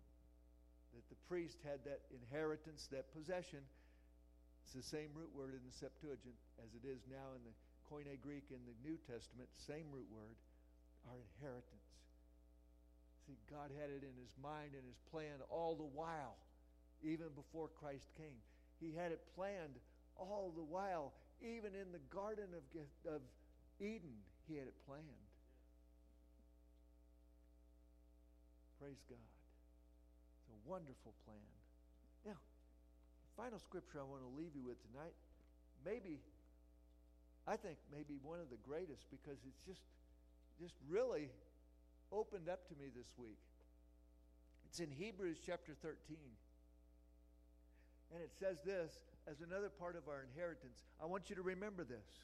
that 0.94 1.06
the 1.08 1.20
priest 1.28 1.58
had 1.64 1.84
that 1.84 2.00
inheritance, 2.12 2.88
that 2.92 3.12
possession. 3.12 3.60
It's 4.64 4.72
the 4.72 4.84
same 4.84 5.12
root 5.12 5.30
word 5.36 5.52
in 5.52 5.62
the 5.64 5.74
Septuagint 5.74 6.36
as 6.60 6.72
it 6.72 6.88
is 6.88 7.04
now 7.10 7.36
in 7.36 7.42
the 7.44 7.54
Koine 7.88 8.16
Greek 8.24 8.48
in 8.48 8.62
the 8.64 8.76
New 8.80 8.96
Testament, 9.04 9.48
same 9.52 9.84
root 9.92 10.08
word, 10.08 10.36
our 11.08 11.20
inheritance. 11.36 11.88
See, 13.26 13.36
God 13.50 13.70
had 13.78 13.90
it 13.90 14.02
in 14.02 14.16
his 14.16 14.32
mind 14.42 14.72
and 14.72 14.82
his 14.86 14.98
plan 15.12 15.44
all 15.50 15.76
the 15.76 15.92
while, 15.92 16.40
even 17.04 17.28
before 17.36 17.68
Christ 17.68 18.08
came. 18.16 18.40
He 18.80 18.96
had 18.96 19.12
it 19.12 19.20
planned 19.36 19.78
all 20.16 20.52
the 20.54 20.64
while, 20.64 21.12
even 21.42 21.74
in 21.74 21.90
the 21.90 22.02
Garden 22.14 22.54
of, 22.54 22.64
of 23.10 23.20
Eden, 23.80 24.14
he 24.46 24.56
had 24.56 24.70
it 24.70 24.74
planned. 24.86 25.26
Praise 28.78 29.02
God. 29.10 29.18
It's 30.38 30.50
a 30.50 30.58
wonderful 30.70 31.14
plan. 31.26 31.50
Now, 32.26 32.38
final 33.36 33.58
scripture 33.58 33.98
I 33.98 34.06
want 34.06 34.22
to 34.22 34.32
leave 34.38 34.54
you 34.54 34.62
with 34.66 34.78
tonight, 34.90 35.14
maybe, 35.84 36.22
I 37.46 37.56
think 37.58 37.78
maybe 37.90 38.18
one 38.22 38.38
of 38.38 38.50
the 38.50 38.58
greatest 38.62 39.10
because 39.10 39.38
it's 39.46 39.62
just, 39.66 39.82
just 40.58 40.74
really 40.88 41.30
opened 42.10 42.48
up 42.48 42.66
to 42.68 42.74
me 42.74 42.90
this 42.94 43.10
week. 43.18 43.38
It's 44.68 44.80
in 44.80 44.90
Hebrews 44.90 45.38
chapter 45.44 45.74
13. 45.82 46.16
And 48.14 48.22
it 48.22 48.30
says 48.38 48.58
this 48.64 48.92
as 49.30 49.40
another 49.40 49.70
part 49.70 49.96
of 49.96 50.08
our 50.08 50.24
inheritance. 50.26 50.82
I 51.00 51.06
want 51.06 51.30
you 51.30 51.36
to 51.36 51.42
remember 51.42 51.84
this. 51.84 52.22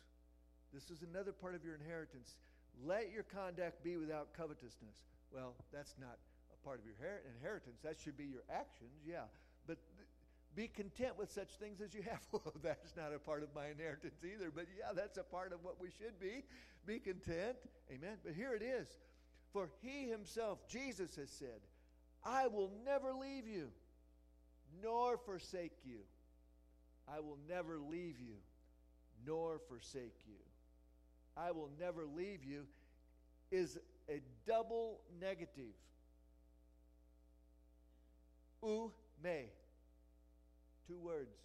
This 0.73 0.91
is 0.91 1.03
another 1.03 1.33
part 1.33 1.55
of 1.55 1.65
your 1.65 1.75
inheritance. 1.75 2.37
Let 2.85 3.11
your 3.11 3.23
conduct 3.23 3.83
be 3.83 3.97
without 3.97 4.35
covetousness. 4.37 4.97
Well, 5.33 5.55
that's 5.73 5.95
not 6.01 6.19
a 6.53 6.65
part 6.67 6.81
of 6.81 6.85
your 6.85 6.95
inheritance. 7.35 7.81
That 7.83 7.97
should 7.99 8.17
be 8.17 8.25
your 8.25 8.45
actions, 8.51 9.03
yeah. 9.07 9.31
But 9.67 9.79
be 10.55 10.69
content 10.69 11.19
with 11.19 11.31
such 11.31 11.51
things 11.61 11.81
as 11.81 11.95
you 11.95 12.03
have. 12.03 12.21
Well, 12.33 12.55
that's 12.63 12.97
not 12.97 13.15
a 13.15 13.19
part 13.19 13.43
of 13.43 13.49
my 13.55 13.69
inheritance 13.69 14.21
either, 14.25 14.51
but 14.55 14.67
yeah, 14.77 14.93
that's 14.95 15.19
a 15.19 15.23
part 15.23 15.53
of 15.53 15.65
what 15.65 15.81
we 15.81 15.89
should 15.91 16.19
be. 16.21 16.45
Be 16.87 16.99
content. 16.99 17.57
Amen. 17.91 18.19
But 18.25 18.35
here 18.35 18.55
it 18.55 18.63
is. 18.63 18.89
For 19.53 19.71
he 19.81 20.09
himself, 20.09 20.59
Jesus, 20.69 21.17
has 21.17 21.31
said, 21.31 21.61
I 22.25 22.49
will 22.49 22.71
never 22.85 23.13
leave 23.15 23.47
you 23.47 23.69
nor 24.83 25.17
forsake 25.17 25.73
you. 25.85 26.01
I 27.15 27.21
will 27.21 27.39
never 27.49 27.79
leave 27.79 28.21
you 28.21 28.35
nor 29.27 29.61
forsake 29.69 30.17
you. 30.27 30.35
I 31.37 31.53
will 31.53 31.71
never 31.79 32.05
leave 32.05 32.45
you 32.45 32.65
is 33.51 33.79
a 34.09 34.21
double 34.47 35.01
negative. 35.21 35.75
U 38.63 38.93
me. 39.23 39.45
Two 40.87 40.99
words 40.99 41.37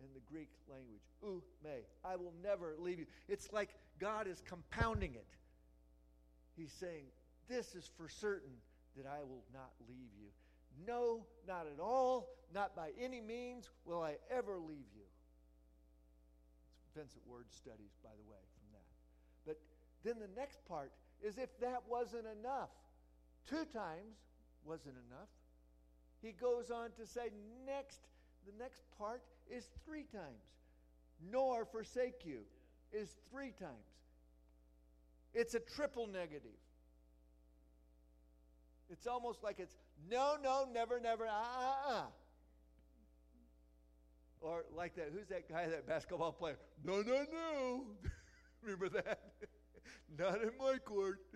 in 0.00 0.06
the 0.14 0.20
Greek 0.30 0.48
language. 0.68 1.02
U 1.22 1.42
me. 1.64 1.80
I 2.04 2.16
will 2.16 2.34
never 2.42 2.74
leave 2.78 2.98
you. 2.98 3.06
It's 3.28 3.52
like 3.52 3.70
God 3.98 4.26
is 4.26 4.42
compounding 4.46 5.14
it. 5.14 5.26
He's 6.56 6.72
saying, 6.72 7.04
This 7.48 7.74
is 7.74 7.90
for 7.96 8.08
certain 8.08 8.52
that 8.96 9.06
I 9.06 9.20
will 9.20 9.44
not 9.52 9.70
leave 9.88 10.10
you. 10.18 10.28
No, 10.86 11.24
not 11.46 11.66
at 11.72 11.80
all, 11.80 12.28
not 12.54 12.76
by 12.76 12.90
any 13.00 13.20
means 13.20 13.68
will 13.84 14.02
I 14.02 14.16
ever 14.30 14.58
leave 14.58 14.86
you. 14.94 15.07
Vincent 16.98 17.22
Word 17.30 17.46
studies, 17.50 17.94
by 18.02 18.10
the 18.10 18.28
way, 18.28 18.42
from 18.58 18.66
that. 18.74 18.86
But 19.46 19.60
then 20.02 20.18
the 20.18 20.40
next 20.40 20.58
part 20.66 20.90
is 21.22 21.38
if 21.38 21.56
that 21.60 21.82
wasn't 21.88 22.26
enough, 22.40 22.70
two 23.48 23.64
times 23.72 24.18
wasn't 24.64 24.96
enough. 25.08 25.30
He 26.20 26.32
goes 26.32 26.72
on 26.72 26.90
to 26.98 27.06
say, 27.06 27.30
next, 27.64 28.00
the 28.44 28.52
next 28.58 28.82
part 28.98 29.22
is 29.48 29.68
three 29.86 30.02
times. 30.12 30.42
Nor 31.30 31.64
forsake 31.64 32.24
you 32.24 32.40
is 32.92 33.14
three 33.30 33.52
times. 33.52 33.94
It's 35.34 35.54
a 35.54 35.60
triple 35.60 36.08
negative. 36.08 36.58
It's 38.90 39.06
almost 39.06 39.44
like 39.44 39.60
it's 39.60 39.76
no, 40.10 40.36
no, 40.42 40.66
never, 40.72 40.98
never, 40.98 41.26
ah, 41.28 41.44
ah, 41.44 41.78
ah. 41.86 42.06
Or 44.40 44.64
like 44.76 44.94
that, 44.96 45.10
who's 45.12 45.26
that 45.28 45.48
guy, 45.48 45.66
that 45.66 45.86
basketball 45.86 46.32
player? 46.32 46.58
No, 46.84 47.02
no, 47.02 47.24
no. 47.32 47.82
Remember 48.62 48.88
that? 48.88 49.20
Not 50.18 50.42
in 50.42 50.50
my 50.58 50.78
court. 50.78 51.20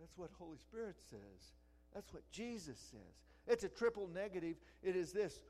That's 0.00 0.16
what 0.16 0.30
Holy 0.38 0.58
Spirit 0.58 0.96
says. 1.10 1.52
That's 1.94 2.12
what 2.12 2.22
Jesus 2.30 2.78
says. 2.90 3.00
It's 3.46 3.64
a 3.64 3.68
triple 3.68 4.08
negative. 4.12 4.56
It 4.82 4.96
is 4.96 5.12
this 5.12 5.42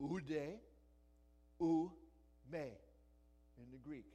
ude, 0.00 0.58
u, 1.60 1.92
me 2.52 2.58
in 3.58 3.70
the 3.72 3.78
Greek. 3.84 4.06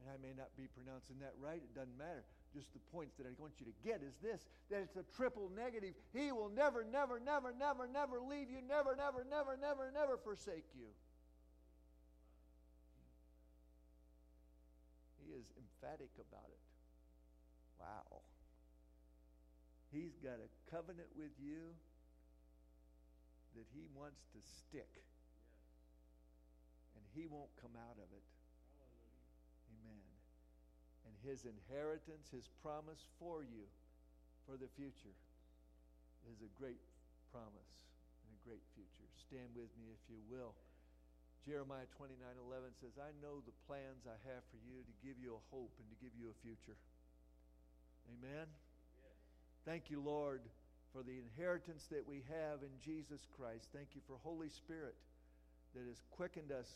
And 0.00 0.08
I 0.10 0.16
may 0.20 0.34
not 0.36 0.48
be 0.56 0.66
pronouncing 0.66 1.16
that 1.20 1.34
right. 1.40 1.62
It 1.62 1.74
doesn't 1.74 1.96
matter. 1.98 2.24
Just 2.54 2.72
the 2.72 2.78
points 2.94 3.18
that 3.18 3.26
I 3.26 3.34
want 3.36 3.58
you 3.58 3.66
to 3.66 3.74
get 3.82 3.98
is 3.98 4.14
this 4.22 4.46
that 4.70 4.78
it's 4.78 4.94
a 4.96 5.02
triple 5.16 5.50
negative. 5.56 5.94
He 6.14 6.30
will 6.30 6.48
never, 6.54 6.86
never, 6.86 7.18
never, 7.18 7.52
never, 7.52 7.88
never 7.90 8.22
leave 8.22 8.48
you, 8.48 8.62
never, 8.62 8.94
never, 8.94 9.26
never, 9.28 9.58
never, 9.58 9.90
never 9.90 10.16
forsake 10.22 10.70
you. 10.78 10.86
He 15.18 15.34
is 15.34 15.50
emphatic 15.58 16.14
about 16.14 16.46
it. 16.46 16.62
Wow. 17.80 18.22
He's 19.90 20.14
got 20.22 20.38
a 20.38 20.48
covenant 20.70 21.10
with 21.18 21.34
you 21.42 21.74
that 23.56 23.66
he 23.74 23.86
wants 23.94 24.22
to 24.34 24.40
stick. 24.42 24.90
And 26.94 27.04
he 27.14 27.26
won't 27.26 27.50
come 27.60 27.74
out 27.74 27.98
of 27.98 28.10
it. 28.14 28.26
His 31.24 31.48
inheritance, 31.48 32.28
his 32.28 32.52
promise 32.60 33.00
for 33.16 33.40
you 33.40 33.64
for 34.44 34.60
the 34.60 34.68
future 34.76 35.16
is 36.28 36.44
a 36.44 36.50
great 36.60 36.80
promise 37.32 37.74
and 38.22 38.30
a 38.36 38.40
great 38.44 38.64
future. 38.76 39.08
Stand 39.16 39.56
with 39.56 39.72
me 39.80 39.88
if 39.88 40.04
you 40.12 40.20
will. 40.28 40.52
Jeremiah 41.44 41.88
29 41.96 42.20
11 42.20 42.72
says, 42.80 42.96
I 42.96 43.12
know 43.20 43.44
the 43.44 43.56
plans 43.68 44.08
I 44.08 44.16
have 44.32 44.44
for 44.48 44.60
you 44.64 44.80
to 44.80 44.94
give 45.04 45.20
you 45.20 45.36
a 45.36 45.46
hope 45.52 45.72
and 45.76 45.88
to 45.92 45.96
give 46.00 46.12
you 46.16 46.32
a 46.32 46.36
future. 46.40 46.76
Amen. 48.16 48.48
Thank 49.64 49.88
you, 49.88 50.00
Lord, 50.00 50.40
for 50.92 51.04
the 51.04 51.20
inheritance 51.20 51.88
that 51.92 52.04
we 52.04 52.24
have 52.28 52.64
in 52.64 52.72
Jesus 52.80 53.28
Christ. 53.36 53.68
Thank 53.72 53.92
you 53.96 54.00
for 54.08 54.16
Holy 54.24 54.48
Spirit 54.48 54.96
that 55.76 55.84
has 55.88 56.00
quickened 56.12 56.52
us 56.52 56.68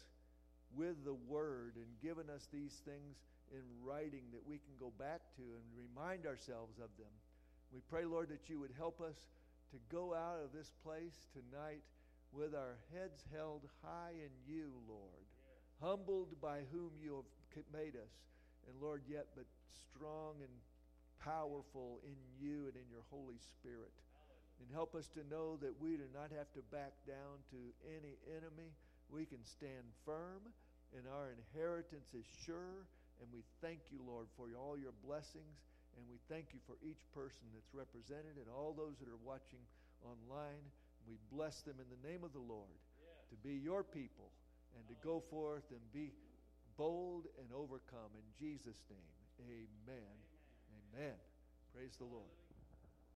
with 0.77 1.05
the 1.05 1.17
Word 1.29 1.77
and 1.77 1.89
given 2.03 2.29
us 2.29 2.49
these 2.53 2.77
things 2.85 3.17
in 3.53 3.65
writing 3.83 4.25
that 4.33 4.47
we 4.47 4.59
can 4.59 4.75
go 4.79 4.93
back 4.99 5.21
to 5.37 5.43
and 5.43 5.67
remind 5.77 6.27
ourselves 6.27 6.79
of 6.79 6.91
them. 6.99 7.13
We 7.73 7.81
pray, 7.89 8.05
Lord, 8.05 8.29
that 8.31 8.49
you 8.49 8.61
would 8.61 8.73
help 8.77 9.01
us 9.01 9.17
to 9.73 9.79
go 9.93 10.15
out 10.15 10.41
of 10.43 10.53
this 10.53 10.73
place 10.85 11.29
tonight 11.33 11.85
with 12.33 12.55
our 12.55 12.77
heads 12.93 13.25
held 13.35 13.69
high 13.83 14.13
in 14.17 14.33
you, 14.45 14.73
Lord, 14.89 15.25
humbled 15.81 16.41
by 16.41 16.61
whom 16.73 16.91
you 17.01 17.25
have 17.57 17.65
made 17.73 17.97
us, 17.97 18.13
and 18.69 18.77
Lord, 18.81 19.03
yet 19.09 19.27
but 19.37 19.47
strong 19.73 20.37
and 20.41 20.53
powerful 21.25 22.01
in 22.05 22.17
you 22.41 22.69
and 22.69 22.77
in 22.77 22.89
your 22.91 23.05
Holy 23.11 23.39
Spirit. 23.41 23.93
And 24.61 24.69
help 24.75 24.95
us 24.95 25.09
to 25.15 25.23
know 25.31 25.57
that 25.63 25.81
we 25.81 25.97
do 25.97 26.09
not 26.13 26.35
have 26.37 26.51
to 26.55 26.63
back 26.75 26.93
down 27.07 27.39
to 27.55 27.61
any 27.87 28.19
enemy. 28.27 28.75
We 29.09 29.25
can 29.25 29.45
stand 29.45 29.87
firm, 30.05 30.43
and 30.97 31.07
our 31.07 31.31
inheritance 31.31 32.11
is 32.13 32.27
sure. 32.45 32.85
And 33.19 33.29
we 33.35 33.43
thank 33.61 33.91
you, 33.91 33.99
Lord, 34.07 34.27
for 34.39 34.47
all 34.55 34.79
your 34.79 34.95
blessings. 35.05 35.59
And 35.99 36.07
we 36.07 36.23
thank 36.31 36.55
you 36.55 36.63
for 36.63 36.79
each 36.79 37.03
person 37.11 37.51
that's 37.51 37.75
represented 37.75 38.39
and 38.39 38.47
all 38.47 38.71
those 38.71 38.99
that 39.03 39.11
are 39.11 39.25
watching 39.27 39.63
online. 40.07 40.63
We 41.11 41.19
bless 41.33 41.63
them 41.67 41.75
in 41.83 41.89
the 41.91 42.03
name 42.07 42.23
of 42.23 42.33
the 42.33 42.45
Lord 42.45 42.79
to 43.31 43.37
be 43.43 43.59
your 43.59 43.83
people 43.83 44.31
and 44.77 44.87
to 44.87 44.95
go 45.03 45.23
forth 45.31 45.67
and 45.71 45.83
be 45.93 46.13
bold 46.77 47.27
and 47.43 47.49
overcome. 47.51 48.15
In 48.15 48.29
Jesus' 48.39 48.79
name, 48.87 49.19
amen. 49.43 50.15
Amen. 50.95 51.19
Praise 51.75 51.97
the 51.99 52.07
Lord. 52.07 52.48